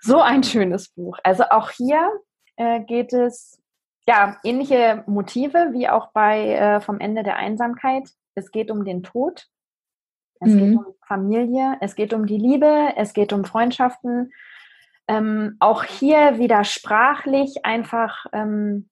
[0.00, 1.18] so ein schönes Buch.
[1.22, 2.10] Also auch hier
[2.56, 3.60] äh, geht es
[4.08, 8.08] ja, ähnliche Motive wie auch bei äh, vom Ende der Einsamkeit.
[8.34, 9.46] Es geht um den Tod,
[10.40, 10.58] es mhm.
[10.58, 14.32] geht um Familie, es geht um die Liebe, es geht um Freundschaften.
[15.08, 18.88] Ähm, auch hier wieder sprachlich einfach ähm,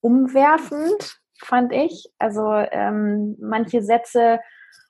[0.00, 2.12] umwerfend, fand ich.
[2.18, 4.40] Also ähm, manche Sätze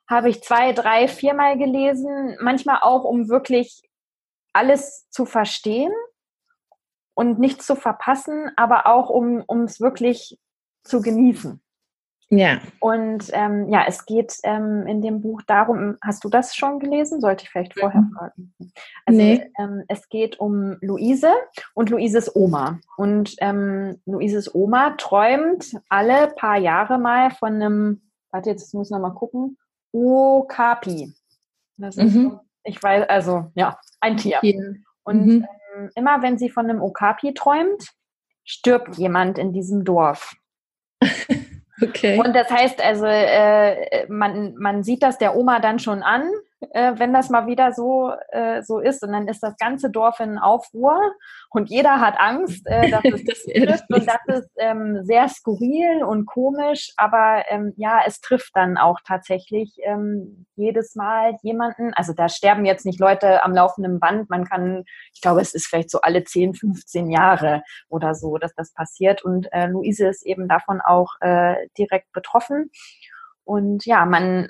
[0.09, 3.83] habe ich zwei, drei, viermal gelesen, manchmal auch, um wirklich
[4.55, 5.93] alles zu verstehen
[7.21, 10.39] und nichts zu verpassen, aber auch um es wirklich
[10.85, 11.61] zu genießen.
[12.31, 12.63] Ja.
[12.79, 17.21] Und ähm, ja, es geht ähm, in dem Buch darum, hast du das schon gelesen?
[17.21, 18.13] Sollte ich vielleicht vorher mhm.
[18.17, 18.55] fragen.
[19.05, 19.53] Also nee.
[19.59, 21.31] ähm, es geht um Luise
[21.75, 22.79] und Luises Oma.
[22.97, 28.93] Und ähm, Luises Oma träumt alle paar Jahre mal von einem, warte, jetzt muss ich
[28.93, 29.59] noch mal gucken,
[29.93, 31.13] Okapi.
[31.77, 32.41] Das ist, mhm.
[32.65, 34.39] ich weiß, also ja, ein Tier.
[34.41, 34.77] Tier.
[35.03, 35.47] Und mhm.
[35.81, 37.89] Ähm, immer wenn sie von einem Okapi träumt,
[38.45, 40.35] stirbt jemand in diesem Dorf.
[41.83, 42.19] Okay.
[42.19, 46.31] Und das heißt also, äh, man, man sieht das der Oma dann schon an,
[46.73, 49.03] äh, wenn das mal wieder so, äh, so ist.
[49.03, 50.99] Und dann ist das ganze Dorf in Aufruhr
[51.51, 53.85] und jeder hat Angst, äh, dass es das trifft.
[53.91, 58.99] Und das ist ähm, sehr skurril und komisch, aber ähm, ja, es trifft dann auch
[59.07, 61.93] tatsächlich ähm, jedes Mal jemanden.
[61.95, 64.29] Also da sterben jetzt nicht Leute am laufenden Band.
[64.29, 68.55] Man kann, ich glaube, es ist vielleicht so alle 10, 15 Jahre oder so, dass
[68.55, 69.25] das passiert.
[69.25, 72.71] Und äh, Luise ist eben davon auch äh, direkt betroffen.
[73.45, 74.49] Und ja, man,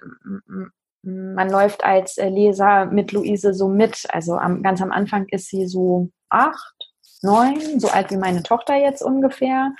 [1.02, 4.06] man läuft als äh, Leser mit Luise so mit.
[4.10, 6.74] Also am, ganz am Anfang ist sie so acht,
[7.22, 9.72] neun, so alt wie meine Tochter jetzt ungefähr.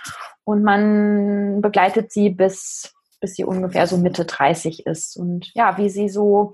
[0.44, 5.16] Und man begleitet sie bis, bis sie ungefähr so Mitte 30 ist.
[5.16, 6.52] Und ja, wie sie so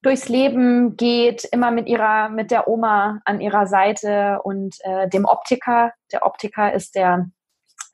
[0.00, 5.26] durchs Leben geht, immer mit ihrer, mit der Oma an ihrer Seite und äh, dem
[5.26, 5.92] Optiker.
[6.12, 7.30] Der Optiker ist der,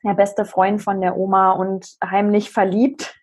[0.03, 3.18] der beste Freund von der Oma und heimlich verliebt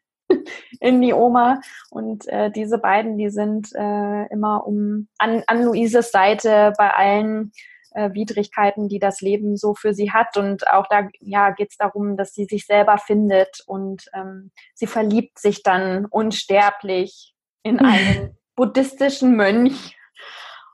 [0.80, 1.60] in die Oma.
[1.90, 7.52] Und äh, diese beiden, die sind äh, immer um an, an Luises Seite bei allen
[7.96, 10.36] äh, Widrigkeiten, die das Leben so für sie hat.
[10.36, 14.86] Und auch da ja, geht es darum, dass sie sich selber findet und ähm, sie
[14.86, 19.96] verliebt sich dann unsterblich in einen buddhistischen Mönch.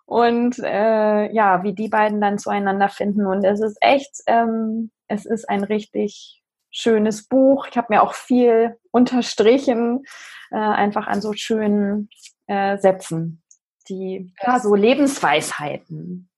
[0.05, 3.25] Und äh, ja, wie die beiden dann zueinander finden.
[3.25, 6.41] Und es ist echt, ähm, es ist ein richtig
[6.73, 7.67] schönes Buch.
[7.71, 10.05] Ich habe mir auch viel unterstrichen,
[10.51, 12.09] äh, einfach an so schönen
[12.47, 13.43] äh, Sätzen,
[13.89, 16.29] die ja, so Lebensweisheiten.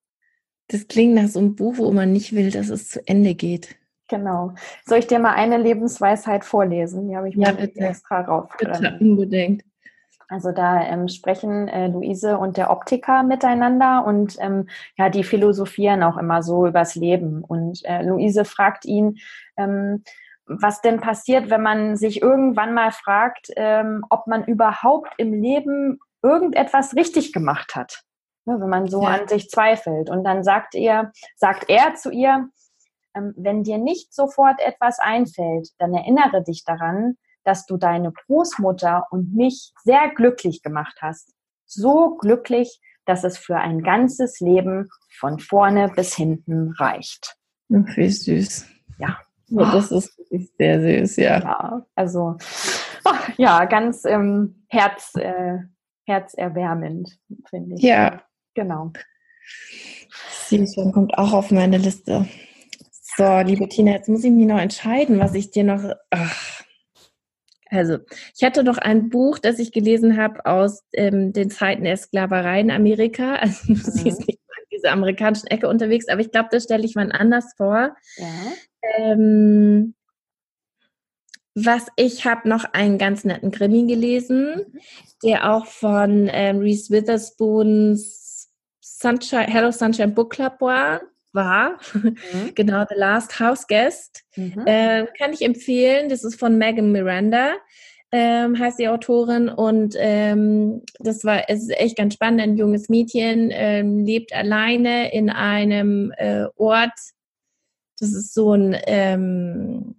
[0.69, 3.77] Das klingt nach so einem Buch, wo man nicht will, dass es zu Ende geht.
[4.09, 4.55] Genau.
[4.85, 7.09] Soll ich dir mal eine Lebensweisheit vorlesen?
[7.09, 8.51] Die habe ich mir ja, extra rauf.
[8.59, 9.65] Bitte, unbedingt.
[10.29, 16.03] Also da ähm, sprechen äh, Luise und der Optiker miteinander und ähm, ja, die philosophieren
[16.03, 17.45] auch immer so übers Leben.
[17.45, 19.19] Und äh, Luise fragt ihn,
[19.57, 20.03] ähm,
[20.47, 25.99] was denn passiert, wenn man sich irgendwann mal fragt, ähm, ob man überhaupt im Leben
[26.23, 28.03] irgendetwas richtig gemacht hat.
[28.47, 29.09] Ne, wenn man so ja.
[29.09, 30.11] an sich zweifelt.
[30.11, 32.49] Und dann sagt er, sagt er zu ihr,
[33.15, 39.07] ähm, wenn dir nicht sofort etwas einfällt, dann erinnere dich daran, dass du deine Großmutter
[39.11, 41.33] und mich sehr glücklich gemacht hast.
[41.67, 47.37] So glücklich, dass es für ein ganzes Leben von vorne bis hinten reicht.
[47.69, 48.67] Wie süß.
[48.99, 51.41] Ja, ja, das ist wirklich sehr süß, ja.
[51.41, 52.37] Ja, also
[53.05, 55.59] ach, ja, ganz ähm, Herz, äh,
[56.07, 57.83] herzerwärmend, finde ich.
[57.83, 58.23] Ja.
[58.55, 58.93] Genau.
[60.49, 62.29] Süßwein kommt auch auf meine Liste.
[63.17, 65.83] So, liebe Tina, jetzt muss ich mich noch entscheiden, was ich dir noch.
[66.11, 66.63] Ach.
[67.71, 67.99] Also,
[68.37, 72.61] ich hatte noch ein Buch, das ich gelesen habe aus ähm, den Zeiten der Sklaverei
[72.61, 73.35] in Amerika.
[73.41, 73.77] Also, du mhm.
[73.77, 77.55] siehst nicht in dieser amerikanischen Ecke unterwegs, aber ich glaube, das stelle ich mal anders
[77.57, 77.95] vor.
[78.17, 78.27] Ja.
[78.97, 79.95] Ähm,
[81.55, 84.81] was ich habe noch einen ganz netten Krimi gelesen, mhm.
[85.23, 91.03] der auch von ähm, Reese Witherspoons Sunshine, Hello Sunshine Book Club war.
[91.33, 91.79] war.
[91.93, 92.17] Mhm.
[92.55, 94.25] genau, The Last House Guest.
[94.37, 94.67] Mhm.
[94.67, 96.09] Äh, kann ich empfehlen.
[96.09, 97.55] Das ist von Megan Miranda.
[98.11, 102.41] Ähm, heißt die Autorin und ähm, das war es ist echt ganz spannend.
[102.41, 106.93] Ein junges Mädchen ähm, lebt alleine in einem äh, Ort,
[108.05, 109.97] das ist so ein ähm,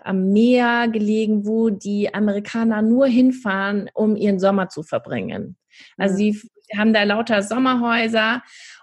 [0.00, 5.56] am Meer gelegen, wo die Amerikaner nur hinfahren, um ihren Sommer zu verbringen.
[5.96, 6.40] Also sie
[6.76, 8.42] haben da lauter Sommerhäuser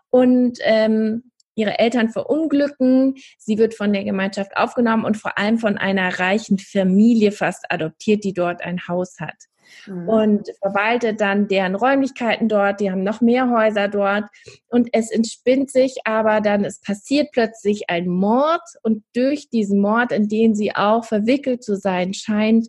[0.10, 3.16] und ähm, ihre Eltern verunglücken.
[3.38, 8.24] Sie wird von der Gemeinschaft aufgenommen und vor allem von einer reichen Familie fast adoptiert,
[8.24, 9.51] die dort ein Haus hat
[9.86, 10.10] mhm.
[10.10, 12.80] und verwaltet dann deren Räumlichkeiten dort.
[12.80, 14.26] Die haben noch mehr Häuser dort
[14.68, 20.12] und es entspinnt sich aber dann, es passiert plötzlich ein Mord und durch diesen Mord,
[20.12, 22.68] in den sie auch verwickelt zu sein scheint,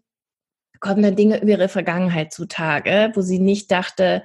[0.81, 4.25] kommen dann Dinge über ihre Vergangenheit zutage, wo sie nicht dachte,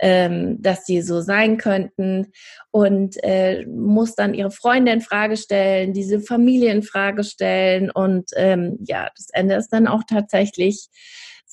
[0.00, 2.32] ähm, dass sie so sein könnten
[2.70, 8.30] und äh, muss dann ihre Freunde in Frage stellen, diese Familie in Frage stellen und
[8.36, 10.88] ähm, ja, das Ende ist dann auch tatsächlich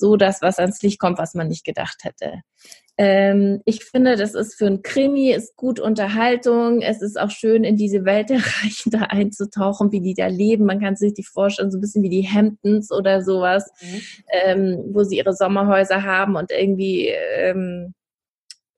[0.02, 2.42] so das, was ans Licht kommt, was man nicht gedacht hätte.
[2.98, 6.82] Ähm, ich finde, das ist für ein Krimi, ist gut Unterhaltung.
[6.82, 10.66] Es ist auch schön, in diese Welt der Reichen da einzutauchen, wie die da leben.
[10.66, 14.02] Man kann sich die vorstellen, so ein bisschen wie die Hamptons oder sowas, mhm.
[14.44, 17.94] ähm, wo sie ihre Sommerhäuser haben und irgendwie ähm,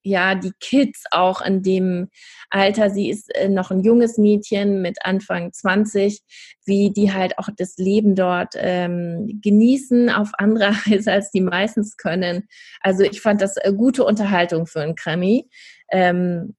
[0.03, 2.09] ja, die Kids auch in dem
[2.49, 6.21] Alter, sie ist äh, noch ein junges Mädchen mit Anfang 20,
[6.65, 11.97] wie die halt auch das Leben dort ähm, genießen auf andere Weise, als die meistens
[11.97, 12.47] können.
[12.81, 15.49] Also ich fand das äh, gute Unterhaltung für einen Krimi.
[15.89, 16.55] Ähm,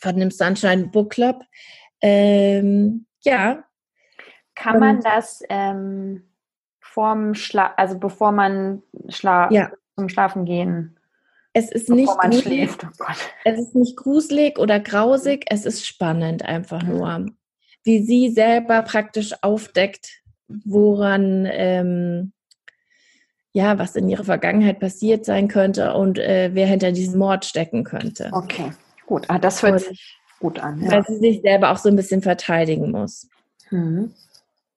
[0.00, 1.42] von dem Sunshine Book Club.
[2.00, 3.64] Ähm, ja.
[4.54, 6.28] Kann man das ähm,
[6.80, 9.70] vorm Schla also bevor man schla ja.
[9.96, 10.97] zum Schlafen gehen
[11.52, 13.04] es ist nicht gruselig, oh
[13.44, 17.26] es ist nicht gruselig oder grausig, es ist spannend einfach nur.
[17.84, 22.32] Wie sie selber praktisch aufdeckt, woran ähm,
[23.52, 27.82] ja, was in ihrer Vergangenheit passiert sein könnte und äh, wer hinter diesem Mord stecken
[27.82, 28.30] könnte.
[28.32, 28.72] Okay,
[29.06, 29.24] gut.
[29.28, 30.82] Ah, das hört sich gut an.
[30.82, 30.92] Ja.
[30.92, 33.28] Weil sie sich selber auch so ein bisschen verteidigen muss.
[33.70, 34.12] Mhm.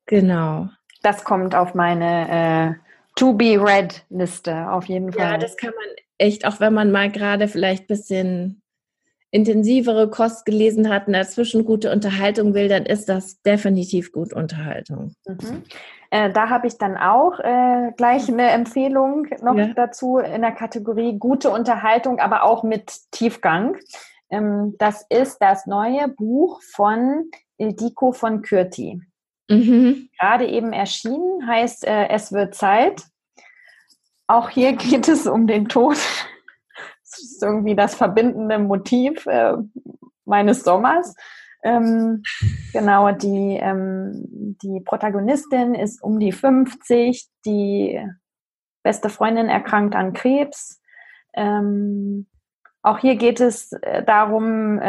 [0.06, 0.70] Genau.
[1.04, 5.32] Das kommt auf meine äh, To Be Read Liste auf jeden Fall.
[5.32, 8.62] Ja, das kann man echt, auch wenn man mal gerade vielleicht ein bisschen
[9.32, 15.14] intensivere Kost gelesen hat und dazwischen gute Unterhaltung will, dann ist das definitiv gut Unterhaltung.
[15.26, 15.64] Mhm.
[16.10, 19.68] Äh, da habe ich dann auch äh, gleich eine Empfehlung noch ja.
[19.74, 23.78] dazu in der Kategorie gute Unterhaltung, aber auch mit Tiefgang.
[24.30, 29.02] Ähm, das ist das neue Buch von Ildiko von Kürti.
[29.50, 30.10] Mhm.
[30.20, 33.04] Gerade eben erschienen, heißt äh, Es wird Zeit.
[34.32, 35.98] Auch hier geht es um den Tod.
[37.04, 39.56] Das ist irgendwie das verbindende Motiv äh,
[40.24, 41.14] meines Sommers.
[41.64, 42.24] Ähm,
[42.72, 48.00] genau, die, ähm, die Protagonistin ist um die 50, die
[48.84, 50.82] beste Freundin erkrankt an Krebs.
[51.34, 52.28] Ähm,
[52.84, 54.80] auch hier geht es äh, darum,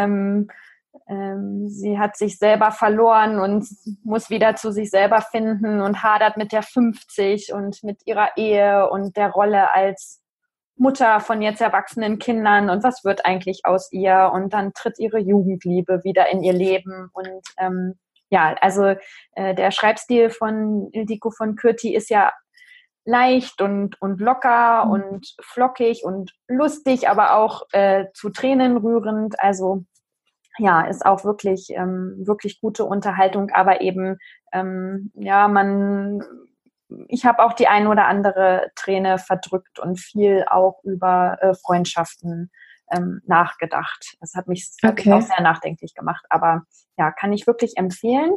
[1.09, 3.66] ähm, sie hat sich selber verloren und
[4.05, 8.88] muss wieder zu sich selber finden und hadert mit der 50 und mit ihrer Ehe
[8.90, 10.20] und der Rolle als
[10.76, 15.18] Mutter von jetzt erwachsenen Kindern und was wird eigentlich aus ihr und dann tritt ihre
[15.18, 17.94] Jugendliebe wieder in ihr Leben und ähm,
[18.31, 18.94] ja, also
[19.33, 22.33] äh, der Schreibstil von Ildiko von Kürti ist ja
[23.05, 24.90] leicht und, und locker mhm.
[24.90, 29.38] und flockig und lustig, aber auch äh, zu Tränen rührend.
[29.40, 29.85] Also
[30.59, 34.19] ja, ist auch wirklich, ähm, wirklich gute Unterhaltung, aber eben,
[34.53, 36.23] ähm, ja, man,
[37.09, 42.51] ich habe auch die ein oder andere Träne verdrückt und viel auch über äh, Freundschaften
[42.91, 44.17] ähm, nachgedacht.
[44.21, 44.88] Das hat mich, okay.
[44.88, 46.62] hat mich auch sehr nachdenklich gemacht, aber
[46.99, 48.33] ja, kann ich wirklich empfehlen.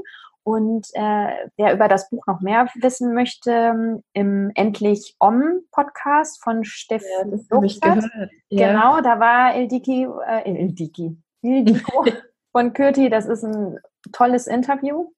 [0.47, 6.63] Und äh, wer über das Buch noch mehr wissen möchte, im Endlich Om Podcast von
[6.63, 8.67] Steffi ja, ja.
[8.67, 12.05] Genau, da war Ildiki, äh, Ildiki, Ildiko
[12.51, 13.09] von Kürti.
[13.09, 13.79] Das ist ein
[14.11, 15.11] tolles Interview.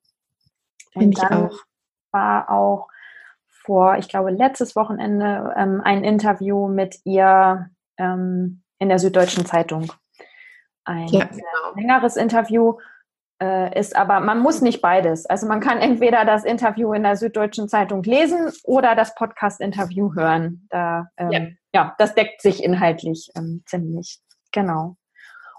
[0.91, 1.59] Finde ich auch.
[2.11, 2.87] War auch
[3.67, 9.91] vor, ich glaube, letztes Wochenende ähm, ein Interview mit ihr ähm, in der Süddeutschen Zeitung.
[10.85, 11.75] Ein ja, genau.
[11.75, 12.77] längeres Interview
[13.41, 15.25] äh, ist aber, man muss nicht beides.
[15.25, 20.67] Also man kann entweder das Interview in der Süddeutschen Zeitung lesen oder das Podcast-Interview hören.
[20.69, 21.47] Da, ähm, ja.
[21.73, 21.95] ja.
[21.97, 24.21] das deckt sich inhaltlich ähm, ziemlich.
[24.51, 24.95] Genau.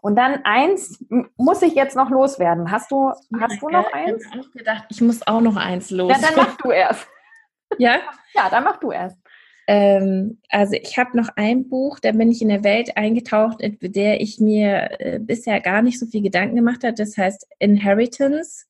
[0.01, 1.05] Und dann eins
[1.37, 2.71] muss ich jetzt noch loswerden.
[2.71, 4.25] Hast du, hast du noch eins?
[4.25, 6.13] Ich habe auch gedacht, ich muss auch noch eins los.
[6.13, 7.07] Ja, dann mach du erst.
[7.77, 7.99] Ja?
[8.35, 9.19] Ja, dann mach du erst.
[9.67, 13.77] Ähm, also ich habe noch ein Buch, da bin ich in der Welt eingetaucht, in
[13.93, 16.95] der ich mir äh, bisher gar nicht so viel Gedanken gemacht habe.
[16.95, 18.65] Das heißt Inheritance,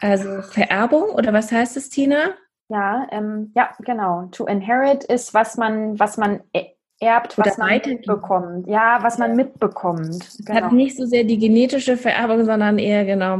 [0.00, 2.34] also Vererbung oder was heißt es, Tina?
[2.68, 4.28] Ja, ähm, ja, genau.
[4.32, 8.68] To inherit ist, was man, was man e-, erbt, was man mitbekommt.
[8.68, 10.28] Ja, was man mitbekommt.
[10.44, 10.60] Genau.
[10.60, 13.38] Hat nicht so sehr die genetische Vererbung, sondern eher genau,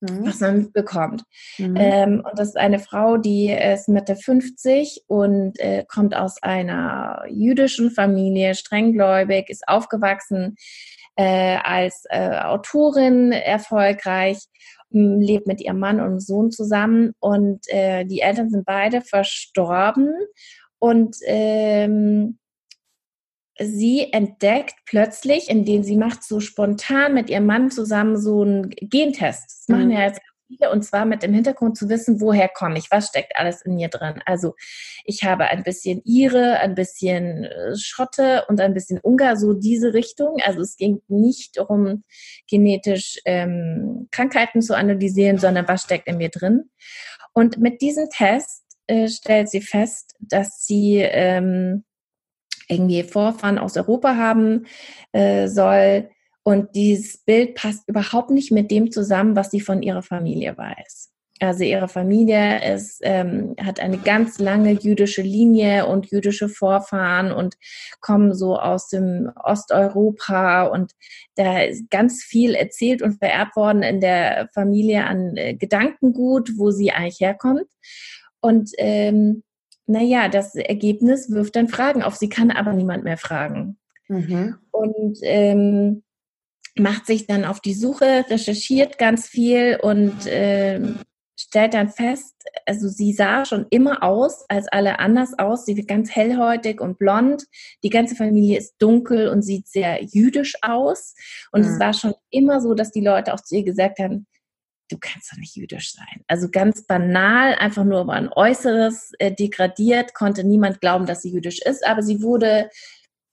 [0.00, 0.26] mhm.
[0.26, 1.24] was man mitbekommt.
[1.58, 1.76] Mhm.
[1.76, 7.24] Ähm, und das ist eine Frau, die ist Mitte 50 und äh, kommt aus einer
[7.28, 10.56] jüdischen Familie, strenggläubig, ist aufgewachsen
[11.16, 14.38] äh, als äh, Autorin erfolgreich
[14.92, 20.12] lebt mit ihrem Mann und Sohn zusammen und äh, die Eltern sind beide verstorben
[20.80, 22.38] und ähm,
[23.60, 29.44] sie entdeckt plötzlich, indem sie macht so spontan mit ihrem Mann zusammen so einen Gentest.
[29.60, 29.92] Das machen mhm.
[29.92, 33.36] ja jetzt viele und zwar mit dem Hintergrund zu wissen, woher komme ich, was steckt
[33.36, 34.20] alles in mir drin.
[34.26, 34.54] Also
[35.04, 39.94] ich habe ein bisschen Ire, ein bisschen äh, Schotte und ein bisschen Ungar, so diese
[39.94, 40.36] Richtung.
[40.44, 42.04] Also es ging nicht darum,
[42.48, 46.70] genetisch ähm, Krankheiten zu analysieren, sondern was steckt in mir drin.
[47.32, 51.84] Und mit diesem Test äh, stellt sie fest, dass sie ähm,
[52.70, 54.66] irgendwie Vorfahren aus Europa haben
[55.12, 56.08] äh, soll.
[56.42, 61.10] Und dieses Bild passt überhaupt nicht mit dem zusammen, was sie von ihrer Familie weiß.
[61.42, 67.56] Also ihre Familie ist, ähm, hat eine ganz lange jüdische Linie und jüdische Vorfahren und
[68.00, 70.92] kommen so aus dem Osteuropa und
[71.36, 76.70] da ist ganz viel erzählt und vererbt worden in der Familie an äh, Gedankengut, wo
[76.70, 77.64] sie eigentlich herkommt.
[78.42, 79.42] Und ähm,
[79.90, 82.16] naja, das Ergebnis wirft dann Fragen auf.
[82.16, 83.78] Sie kann aber niemand mehr fragen.
[84.08, 84.56] Mhm.
[84.70, 86.02] Und ähm,
[86.76, 91.00] macht sich dann auf die Suche, recherchiert ganz viel und ähm,
[91.38, 92.34] stellt dann fest,
[92.66, 95.64] also sie sah schon immer aus, als alle anders aus.
[95.64, 97.46] Sie wird ganz hellhäutig und blond.
[97.82, 101.14] Die ganze Familie ist dunkel und sieht sehr jüdisch aus.
[101.50, 101.68] Und mhm.
[101.68, 104.26] es war schon immer so, dass die Leute auch zu ihr gesagt haben,
[104.90, 106.24] du kannst doch nicht jüdisch sein.
[106.26, 111.30] Also ganz banal, einfach nur über ein Äußeres äh, degradiert, konnte niemand glauben, dass sie
[111.30, 112.70] jüdisch ist, aber sie wurde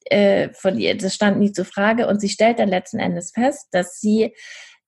[0.06, 3.68] äh, von ihr, das stand nie zur Frage und sie stellt dann letzten Endes fest,
[3.72, 4.34] dass sie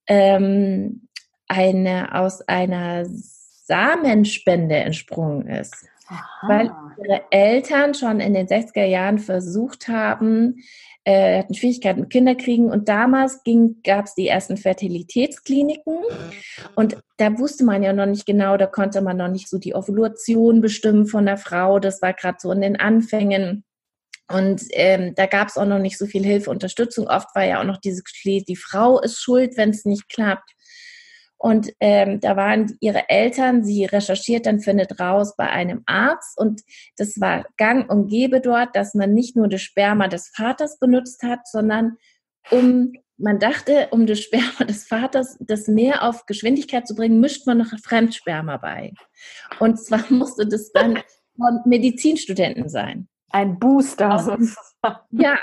[0.08, 1.08] ähm,
[1.48, 5.76] eine aus einer Samenspende entsprungen ist.
[6.08, 6.48] Aha.
[6.48, 6.72] Weil
[7.04, 10.64] ihre Eltern schon in den 60er Jahren versucht haben,
[11.10, 13.42] äh, hatten Schwierigkeiten mit Kinderkriegen und damals
[13.84, 15.98] gab es die ersten Fertilitätskliniken
[16.76, 19.74] und da wusste man ja noch nicht genau, da konnte man noch nicht so die
[19.74, 23.64] Ovulation bestimmen von der Frau, das war gerade so in den Anfängen.
[24.32, 27.08] Und ähm, da gab es auch noch nicht so viel Hilfe, Unterstützung.
[27.08, 30.52] Oft war ja auch noch dieses Klischee, die Frau ist schuld, wenn es nicht klappt.
[31.42, 36.38] Und ähm, da waren ihre Eltern, sie recherchiert dann, findet raus bei einem Arzt.
[36.38, 36.62] Und
[36.98, 41.24] das war gang und gäbe dort, dass man nicht nur das Sperma des Vaters benutzt
[41.24, 41.96] hat, sondern
[42.52, 47.48] um, man dachte, um das Sperma des Vaters, das mehr auf Geschwindigkeit zu bringen, mischt
[47.48, 48.94] man noch Fremdsperma bei.
[49.60, 51.00] Und zwar musste das dann
[51.38, 53.08] von Medizinstudenten sein.
[53.32, 54.38] Ein Booster.
[55.12, 55.38] Ja,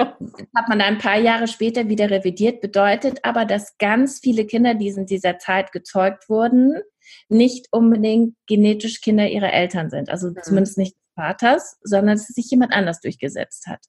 [0.56, 4.88] hat man ein paar Jahre später wieder revidiert, bedeutet aber, dass ganz viele Kinder, die
[4.88, 6.80] in dieser Zeit gezeugt wurden,
[7.28, 10.10] nicht unbedingt genetisch Kinder ihrer Eltern sind.
[10.10, 10.38] Also mhm.
[10.42, 13.84] zumindest nicht des Vaters, sondern dass sich jemand anders durchgesetzt hat.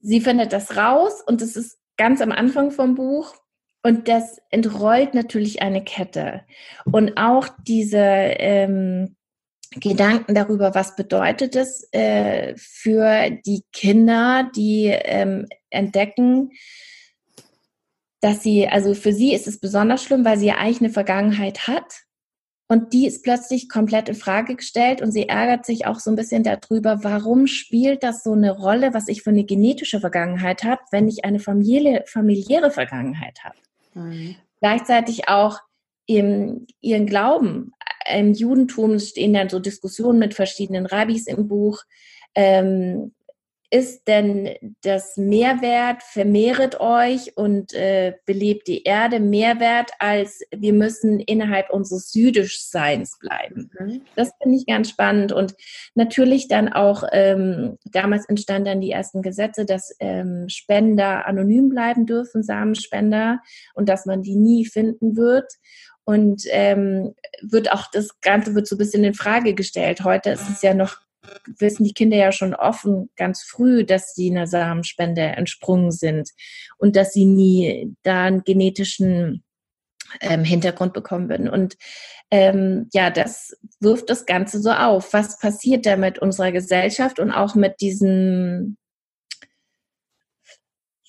[0.00, 3.34] Sie findet das raus und es ist ganz am Anfang vom Buch
[3.82, 6.42] und das entrollt natürlich eine Kette.
[6.90, 9.16] Und auch diese ähm,
[9.72, 16.50] Gedanken darüber, was bedeutet es äh, für die Kinder, die ähm, entdecken,
[18.20, 21.68] dass sie, also für sie ist es besonders schlimm, weil sie ja eigentlich eine Vergangenheit
[21.68, 22.02] hat.
[22.68, 26.16] Und die ist plötzlich komplett in Frage gestellt und sie ärgert sich auch so ein
[26.16, 30.80] bisschen darüber, warum spielt das so eine Rolle, was ich für eine genetische Vergangenheit habe,
[30.92, 33.56] wenn ich eine Familie, familiäre Vergangenheit habe.
[33.94, 34.36] Mhm.
[34.60, 35.58] Gleichzeitig auch
[36.06, 37.72] im, ihren Glauben
[38.12, 41.82] im Judentum stehen dann so Diskussionen mit verschiedenen Rabbis im Buch.
[42.34, 43.12] Ähm,
[43.70, 51.20] ist denn das Mehrwert, vermehret euch und äh, belebt die Erde Mehrwert, als wir müssen
[51.20, 53.70] innerhalb unseres Jüdischseins bleiben?
[53.78, 54.02] Mhm.
[54.16, 55.30] Das finde ich ganz spannend.
[55.30, 55.54] Und
[55.94, 62.06] natürlich dann auch, ähm, damals entstanden dann die ersten Gesetze, dass ähm, Spender anonym bleiben
[62.06, 63.40] dürfen, Samenspender,
[63.74, 65.52] und dass man die nie finden wird.
[66.02, 70.02] Und ähm, wird auch das Ganze wird so ein bisschen in Frage gestellt.
[70.02, 70.96] Heute ist es ja noch,
[71.58, 76.30] wissen die Kinder ja schon offen, ganz früh, dass sie einer Samenspende entsprungen sind
[76.78, 79.44] und dass sie nie da einen genetischen
[80.20, 81.48] ähm, Hintergrund bekommen würden.
[81.48, 81.76] Und
[82.30, 85.12] ähm, ja, das wirft das Ganze so auf.
[85.12, 88.76] Was passiert da mit unserer Gesellschaft und auch mit diesem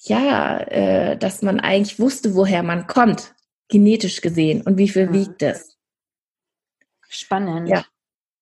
[0.04, 3.36] ja, äh, dass man eigentlich wusste, woher man kommt
[3.68, 5.14] genetisch gesehen und wie viel mhm.
[5.14, 5.78] wiegt es?
[7.08, 7.70] Spannend.
[7.70, 7.86] Ja.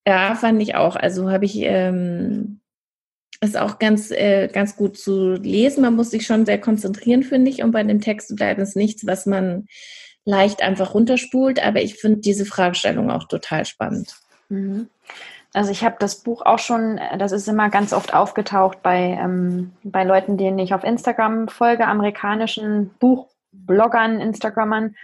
[0.06, 0.96] Ja, fand ich auch.
[0.96, 2.60] Also habe ich ähm,
[3.40, 5.82] ist auch ganz, äh, ganz gut zu lesen.
[5.82, 8.60] Man muss sich schon sehr konzentrieren, finde ich, um bei dem Text zu bleiben.
[8.60, 9.66] Es nichts, was man
[10.24, 14.14] leicht einfach runterspult, aber ich finde diese Fragestellung auch total spannend.
[14.50, 14.88] Mhm.
[15.52, 19.72] Also ich habe das Buch auch schon, das ist immer ganz oft aufgetaucht bei, ähm,
[19.82, 24.94] bei Leuten, denen ich auf Instagram folge, amerikanischen Buchbloggern, Instagrammern.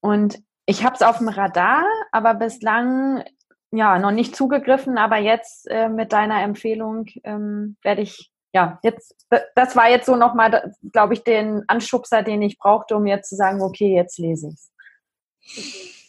[0.00, 3.24] Und ich habe es auf dem Radar, aber bislang
[3.72, 4.98] ja noch nicht zugegriffen.
[4.98, 9.22] Aber jetzt äh, mit deiner Empfehlung ähm, werde ich ja jetzt
[9.54, 13.36] das war jetzt so nochmal, glaube ich, den Anschubser, den ich brauchte, um jetzt zu
[13.36, 14.72] sagen, okay, jetzt lese ich es.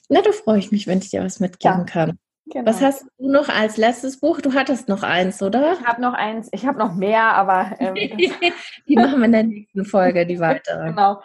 [0.09, 2.19] Na, da freue ich mich, wenn ich dir was mitgeben ja, kann.
[2.45, 2.69] Genau.
[2.69, 4.41] Was hast du noch als letztes Buch?
[4.41, 5.73] Du hattest noch eins, oder?
[5.79, 6.49] Ich habe noch eins.
[6.51, 7.95] Ich habe noch mehr, aber ähm,
[8.87, 10.89] die machen wir in der nächsten Folge, die weitere.
[10.89, 11.21] genau.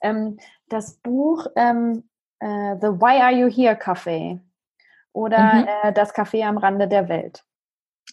[0.00, 0.38] Ähm,
[0.68, 2.04] das Buch ähm,
[2.38, 4.38] äh, The Why Are You Here Café
[5.12, 5.68] oder mhm.
[5.82, 7.44] äh, Das Café am Rande der Welt.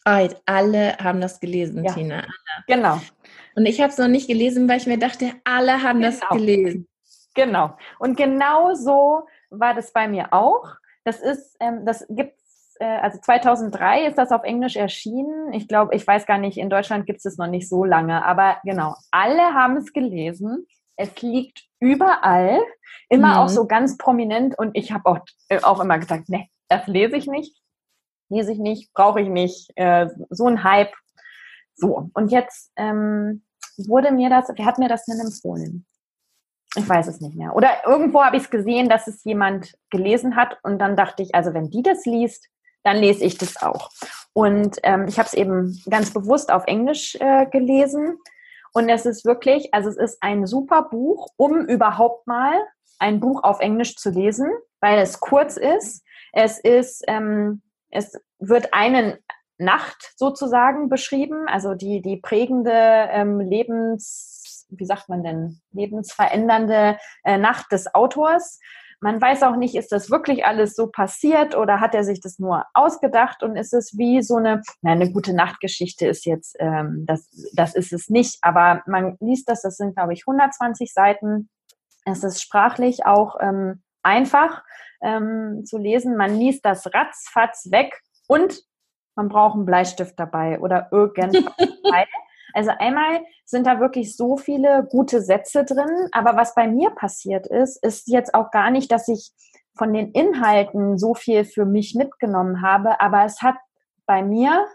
[0.03, 1.93] Alle haben das gelesen, ja.
[1.93, 2.19] Tina.
[2.19, 2.27] Alle.
[2.67, 2.99] Genau.
[3.55, 6.11] Und ich habe es noch nicht gelesen, weil ich mir dachte, alle haben genau.
[6.11, 6.87] das gelesen.
[7.35, 7.75] Genau.
[7.99, 10.75] Und genau so war das bei mir auch.
[11.03, 15.53] Das ist, ähm, das gibt's, äh, also 2003 ist das auf Englisch erschienen.
[15.53, 18.25] Ich glaube, ich weiß gar nicht, in Deutschland gibt es es noch nicht so lange,
[18.25, 20.67] aber genau, alle haben es gelesen.
[20.95, 22.59] Es liegt überall,
[23.09, 23.37] immer mhm.
[23.37, 25.19] auch so ganz prominent und ich habe auch,
[25.49, 27.55] äh, auch immer gesagt, nee, das lese ich nicht,
[28.29, 30.93] lese ich nicht, brauche ich nicht, äh, so ein Hype.
[31.75, 33.43] So, und jetzt ähm,
[33.77, 35.85] wurde mir das, wer hat mir das denn empfohlen?
[36.75, 37.55] Ich weiß es nicht mehr.
[37.55, 41.33] Oder irgendwo habe ich es gesehen, dass es jemand gelesen hat und dann dachte ich,
[41.33, 42.49] also wenn die das liest,
[42.83, 43.89] dann lese ich das auch.
[44.33, 48.19] Und ähm, ich habe es eben ganz bewusst auf Englisch äh, gelesen.
[48.73, 52.53] Und es ist wirklich, also es ist ein super Buch, um überhaupt mal
[52.99, 54.49] ein Buch auf Englisch zu lesen,
[54.79, 56.03] weil es kurz ist.
[56.39, 59.17] Es ist, ähm, es wird eine
[59.57, 67.39] Nacht sozusagen beschrieben, also die, die prägende ähm, Lebens, wie sagt man denn, lebensverändernde äh,
[67.39, 68.59] Nacht des Autors.
[68.99, 72.37] Man weiß auch nicht, ist das wirklich alles so passiert oder hat er sich das
[72.37, 77.05] nur ausgedacht und ist es wie so eine, na, eine gute Nachtgeschichte ist jetzt, ähm,
[77.07, 81.49] das, das ist es nicht, aber man liest das, das sind glaube ich 120 Seiten.
[82.05, 84.61] Es ist sprachlich auch ähm, einfach
[85.01, 86.17] ähm, zu lesen.
[86.17, 88.61] Man liest das ratzfatz weg und
[89.15, 91.43] man braucht einen Bleistift dabei oder irgendwas.
[92.53, 97.45] Also einmal sind da wirklich so viele gute Sätze drin, aber was bei mir passiert
[97.45, 99.31] ist, ist jetzt auch gar nicht, dass ich
[99.77, 103.57] von den Inhalten so viel für mich mitgenommen habe, aber es hat
[104.07, 104.65] bei mir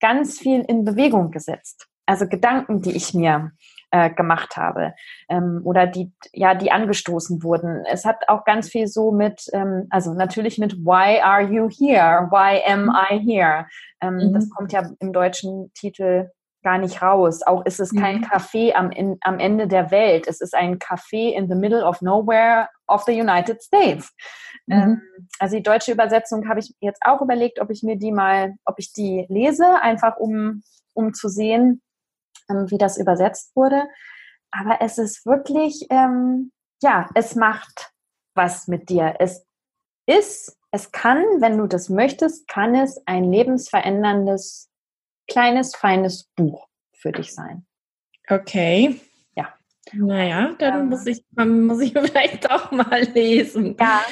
[0.00, 1.88] ganz viel in Bewegung gesetzt.
[2.06, 3.52] Also Gedanken, die ich mir
[3.96, 4.92] äh, gemacht habe
[5.28, 7.84] ähm, oder die ja die angestoßen wurden.
[7.90, 12.28] Es hat auch ganz viel so mit, ähm, also natürlich mit Why are you here?
[12.30, 12.96] Why am mhm.
[13.10, 13.66] I here?
[14.02, 14.34] Ähm, mhm.
[14.34, 16.30] Das kommt ja im deutschen Titel
[16.62, 17.42] gar nicht raus.
[17.42, 18.24] Auch ist es kein mhm.
[18.24, 20.26] Café am, in, am Ende der Welt.
[20.26, 24.12] Es ist ein Café in the middle of nowhere of the United States.
[24.66, 24.74] Mhm.
[24.74, 25.02] Ähm,
[25.38, 28.78] also die deutsche Übersetzung habe ich jetzt auch überlegt, ob ich mir die mal, ob
[28.78, 31.80] ich die lese, einfach um, um zu sehen,
[32.48, 33.88] wie das übersetzt wurde.
[34.50, 37.92] Aber es ist wirklich, ähm, ja, es macht
[38.34, 39.16] was mit dir.
[39.18, 39.46] Es
[40.06, 44.70] ist, es kann, wenn du das möchtest, kann es ein lebensveränderndes,
[45.28, 47.66] kleines, feines Buch für dich sein.
[48.28, 49.00] Okay.
[49.34, 49.54] Ja.
[49.92, 53.76] Naja, dann ähm, muss ich, muss ich vielleicht auch mal lesen.
[53.80, 54.02] Ja,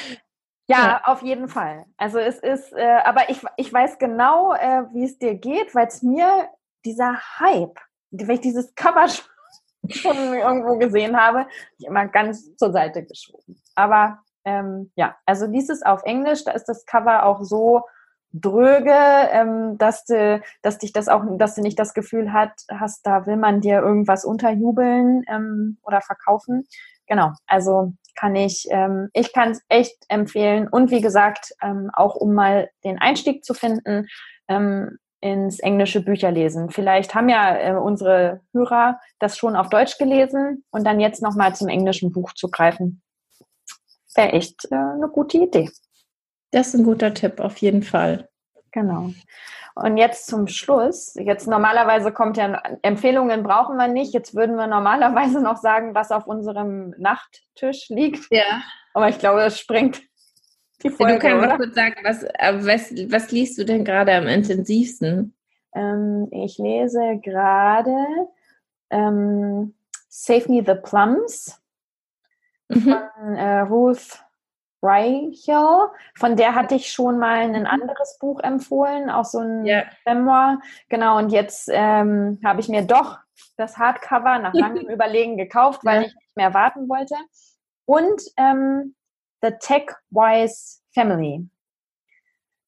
[0.67, 1.85] ja, ja, auf jeden Fall.
[1.97, 5.87] Also es ist, äh, aber ich, ich weiß genau, äh, wie es dir geht, weil
[5.87, 6.49] es mir
[6.85, 7.79] dieser Hype
[8.17, 9.07] wenn ich dieses Cover
[9.89, 11.47] schon irgendwo gesehen habe,
[11.79, 13.61] immer ganz zur Seite geschoben.
[13.75, 17.83] Aber ähm, ja, also dieses auf Englisch, da ist das Cover auch so
[18.31, 18.93] dröge,
[19.31, 23.25] ähm, dass du, dass dich das auch, dass du nicht das Gefühl hat, hast, da
[23.25, 26.67] will man dir irgendwas unterjubeln ähm, oder verkaufen.
[27.07, 32.15] Genau, also kann ich, ähm, ich kann es echt empfehlen und wie gesagt, ähm, auch
[32.15, 34.07] um mal den Einstieg zu finden,
[34.47, 36.69] ähm, ins englische Bücher lesen.
[36.69, 41.55] Vielleicht haben ja äh, unsere Hörer das schon auf Deutsch gelesen und dann jetzt nochmal
[41.55, 43.01] zum englischen Buch zu greifen.
[44.13, 45.71] Wäre echt äh, eine gute Idee.
[46.51, 48.29] Das ist ein guter Tipp, auf jeden Fall.
[48.71, 49.09] Genau.
[49.73, 51.15] Und jetzt zum Schluss.
[51.15, 54.13] Jetzt normalerweise kommt ja, Empfehlungen brauchen wir nicht.
[54.13, 58.31] Jetzt würden wir normalerweise noch sagen, was auf unserem Nachttisch liegt.
[58.31, 58.61] Ja.
[58.93, 60.03] Aber ich glaube, das springt
[60.83, 61.57] die Folge, du kannst oder?
[61.57, 65.33] kurz sagen, was, äh, was, was liest du denn gerade am intensivsten?
[65.73, 68.05] Ähm, ich lese gerade
[68.89, 69.73] ähm,
[70.09, 71.61] Save Me the Plums
[72.69, 72.81] mhm.
[72.81, 74.19] von äh, Ruth
[74.81, 75.89] Reichel.
[76.15, 77.65] Von der hatte ich schon mal ein mhm.
[77.65, 79.85] anderes Buch empfohlen, auch so ein yeah.
[80.05, 80.59] Memoir.
[80.89, 83.17] Genau, und jetzt ähm, habe ich mir doch
[83.57, 86.07] das Hardcover nach langem Überlegen gekauft, weil ja.
[86.07, 87.15] ich nicht mehr warten wollte.
[87.85, 88.94] Und ähm,
[89.45, 91.47] The Tech-Wise Family.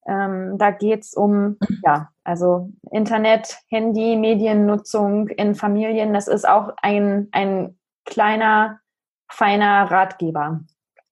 [0.08, 6.14] Ähm, da geht es um, ja, also Internet, Handy, Mediennutzung in Familien.
[6.14, 8.80] Das ist auch ein, ein kleiner,
[9.28, 10.62] feiner Ratgeber.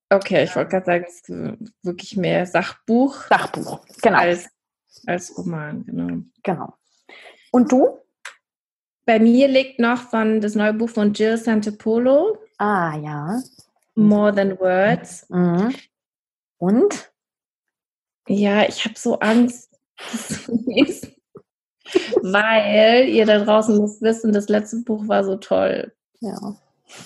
[0.08, 3.14] Okay, ich wollte gerade sagen, es ist wirklich mehr Sachbuch.
[3.28, 4.18] Sachbuch, genau.
[4.18, 4.48] Als,
[5.06, 6.22] als Roman, genau.
[6.44, 6.74] Genau.
[7.50, 7.98] Und du?
[9.04, 12.38] Bei mir liegt noch von das neue Buch von Jill Santopolo.
[12.58, 13.40] Ah, ja.
[13.96, 15.26] More Than Words.
[15.28, 15.74] Mhm.
[16.58, 17.12] Und?
[18.28, 19.78] Ja, ich habe so Angst,
[22.22, 25.92] weil ihr da draußen müsst wissen, das letzte Buch war so toll.
[26.20, 26.56] Ja.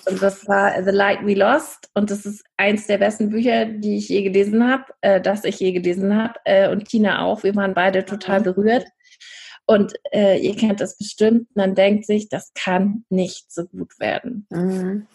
[0.07, 1.91] Und das war The Light We Lost.
[1.95, 5.59] Und das ist eins der besten Bücher, die ich je gelesen habe, äh, das ich
[5.59, 6.34] je gelesen habe.
[6.45, 7.43] Äh, und Tina auch.
[7.43, 8.45] Wir waren beide total mhm.
[8.45, 8.86] berührt.
[9.66, 11.55] Und äh, ihr kennt das bestimmt.
[11.55, 14.47] Man denkt sich, das kann nicht so gut werden.
[14.51, 15.07] Mhm.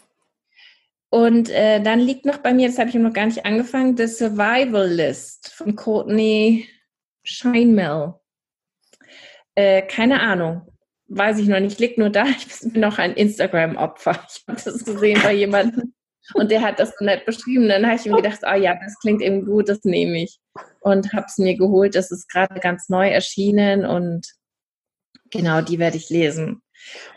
[1.16, 4.08] Und äh, dann liegt noch bei mir, das habe ich noch gar nicht angefangen, The
[4.08, 6.68] Survival List von Courtney
[7.24, 8.16] Scheinmel.
[9.56, 10.64] Äh, keine Ahnung
[11.08, 14.20] weiß ich noch nicht, liegt nur da, ich bin noch ein Instagram-Opfer.
[14.30, 15.94] Ich habe das gesehen bei jemandem
[16.34, 17.70] und der hat das so nett beschrieben.
[17.70, 20.40] Dann habe ich mir gedacht, ah oh ja, das klingt eben gut, das nehme ich.
[20.80, 24.28] Und habe es mir geholt, das ist gerade ganz neu erschienen und
[25.32, 26.62] genau, die werde ich lesen.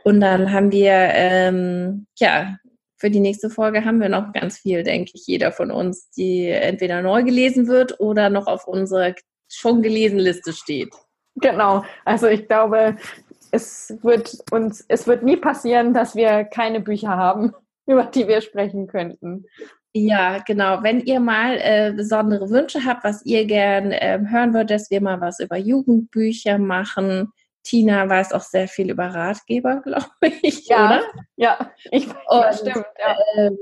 [0.05, 2.57] Und dann haben wir, ähm, ja,
[2.99, 6.49] für die nächste Folge haben wir noch ganz viel, denke ich, jeder von uns, die
[6.49, 9.15] entweder neu gelesen wird oder noch auf unserer
[9.49, 10.93] schon gelesen Liste steht.
[11.37, 12.97] Genau, also ich glaube,
[13.51, 17.53] es wird uns, es wird nie passieren, dass wir keine Bücher haben,
[17.87, 19.47] über die wir sprechen könnten.
[19.95, 20.83] Ja, genau.
[20.83, 25.01] Wenn ihr mal äh, besondere Wünsche habt, was ihr gern äh, hören würdet, dass wir
[25.01, 27.33] mal was über Jugendbücher machen.
[27.69, 30.07] Tina weiß auch sehr viel über Ratgeber, glaube
[30.43, 31.03] ich, ja, oder?
[31.37, 32.87] Ja, ich, Und, ja, stimmt.
[32.99, 33.17] Ja.
[33.37, 33.59] Ähm,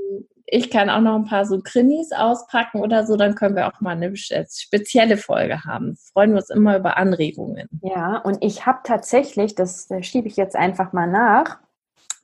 [0.48, 3.80] ich kann auch noch ein paar so Krimis auspacken oder so, dann können wir auch
[3.80, 5.96] mal eine spezielle Folge haben.
[5.96, 7.68] Freuen wir uns immer über Anregungen.
[7.82, 11.58] Ja, und ich habe tatsächlich, das schiebe ich jetzt einfach mal nach,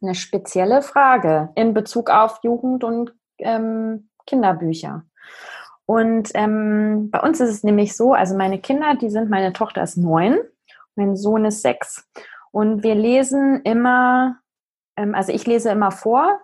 [0.00, 5.04] eine spezielle Frage in Bezug auf Jugend- und ähm, Kinderbücher.
[5.84, 9.82] Und ähm, bei uns ist es nämlich so, also meine Kinder, die sind, meine Tochter
[9.82, 10.38] ist neun,
[10.94, 12.08] mein Sohn ist sechs.
[12.50, 14.36] Und wir lesen immer,
[14.96, 16.40] ähm, also ich lese immer vor,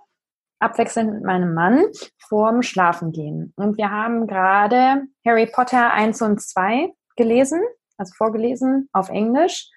[0.60, 1.84] abwechselnd mit meinem Mann
[2.18, 3.52] vorm Schlafengehen.
[3.56, 7.60] Und wir haben gerade Harry Potter 1 und 2 gelesen,
[7.96, 9.70] also vorgelesen auf Englisch.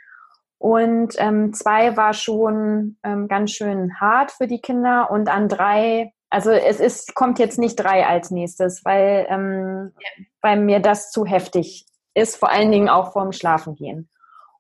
[0.58, 6.14] Und ähm, zwei war schon ähm, ganz schön hart für die Kinder und an drei,
[6.30, 9.92] also es ist, kommt jetzt nicht drei als nächstes, weil, ähm,
[10.42, 14.08] weil mir das zu heftig ist, vor allen Dingen auch vorm Schlafengehen.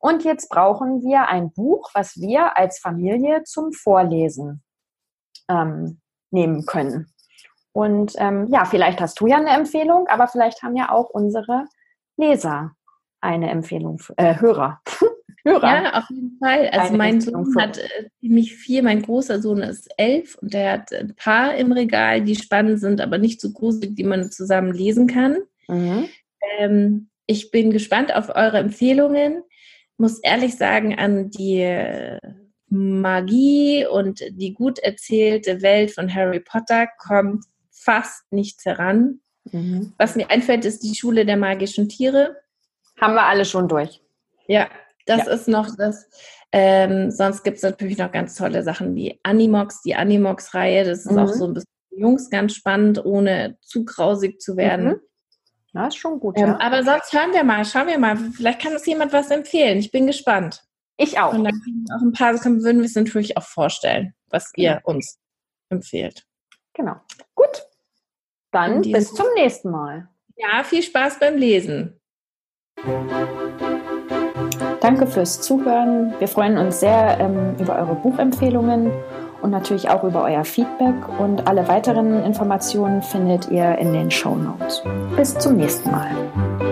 [0.01, 4.63] Und jetzt brauchen wir ein Buch, was wir als Familie zum Vorlesen
[5.47, 7.13] ähm, nehmen können.
[7.71, 11.65] Und ähm, ja, vielleicht hast du ja eine Empfehlung, aber vielleicht haben ja auch unsere
[12.17, 12.71] Leser
[13.21, 14.81] eine Empfehlung, äh, Hörer.
[15.43, 15.83] Hörer.
[15.83, 16.69] Ja, auf jeden Fall.
[16.69, 20.73] Also eine mein Sohn hat äh, ziemlich viel, mein großer Sohn ist elf und der
[20.73, 24.73] hat ein paar im Regal, die spannend sind, aber nicht so groß, die man zusammen
[24.73, 25.37] lesen kann.
[25.67, 26.09] Mhm.
[26.59, 29.43] Ähm, ich bin gespannt auf eure Empfehlungen.
[30.01, 32.19] Muss ehrlich sagen, an die äh,
[32.69, 39.19] Magie und die gut erzählte Welt von Harry Potter kommt fast nichts heran.
[39.51, 39.93] Mhm.
[39.99, 42.37] Was mir einfällt, ist die Schule der magischen Tiere.
[42.99, 44.01] Haben wir alle schon durch.
[44.47, 44.69] Ja,
[45.05, 45.33] das ja.
[45.33, 46.09] ist noch das.
[46.51, 50.83] Ähm, sonst gibt es natürlich noch ganz tolle Sachen wie Animox, die Animox-Reihe.
[50.83, 51.19] Das ist mhm.
[51.19, 54.87] auch so ein bisschen Jungs ganz spannend, ohne zu grausig zu werden.
[54.87, 54.99] Mhm.
[55.74, 56.38] Ja, ist schon gut.
[56.38, 56.59] Ähm, ja.
[56.59, 58.17] Aber sonst hören wir mal, schauen wir mal.
[58.17, 59.78] Vielleicht kann uns jemand was empfehlen.
[59.78, 60.63] Ich bin gespannt.
[60.97, 61.34] Ich auch.
[61.34, 61.61] Und dann
[61.95, 64.95] auch ein paar Sachen würden wir es natürlich auch vorstellen, was ihr genau.
[64.95, 65.19] uns
[65.69, 66.26] empfehlt.
[66.74, 66.95] Genau.
[67.36, 67.63] Gut.
[68.51, 70.09] Dann bis zum nächsten Mal.
[70.36, 71.99] Ja, viel Spaß beim Lesen.
[74.82, 76.13] Danke fürs Zuhören.
[76.19, 78.91] Wir freuen uns sehr ähm, über eure Buchempfehlungen
[79.41, 80.95] und natürlich auch über euer Feedback.
[81.19, 84.83] Und alle weiteren Informationen findet ihr in den Show Notes.
[85.15, 86.70] Bis zum nächsten Mal.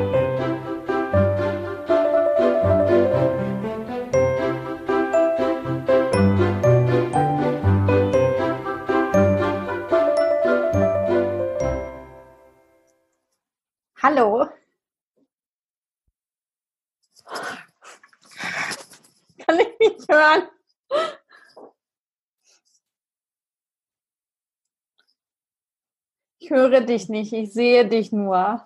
[26.50, 28.36] Ich höre dich nicht, ich sehe dich nur.
[28.36, 28.66] Ah!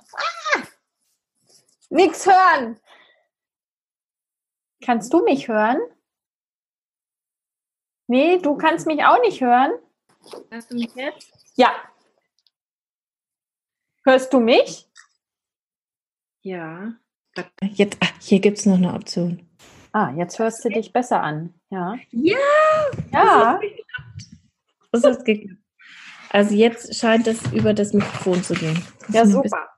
[1.90, 2.80] Nix hören.
[4.82, 5.82] Kannst du mich hören?
[8.08, 9.74] Nee, du kannst mich auch nicht hören.
[10.50, 11.30] Hörst du mich jetzt?
[11.58, 11.76] Ja.
[14.06, 14.90] Hörst du mich?
[16.42, 16.94] Ja.
[17.64, 19.46] Jetzt, ach, hier gibt es noch eine Option.
[19.92, 21.54] Ah, jetzt hörst du dich besser an.
[21.70, 21.98] Ja.
[22.12, 22.38] Ja.
[23.12, 23.60] Ja.
[24.94, 25.62] Das hat geklappt.
[26.34, 28.84] Also jetzt scheint es über das Mikrofon zu gehen.
[29.10, 29.73] Ja, super.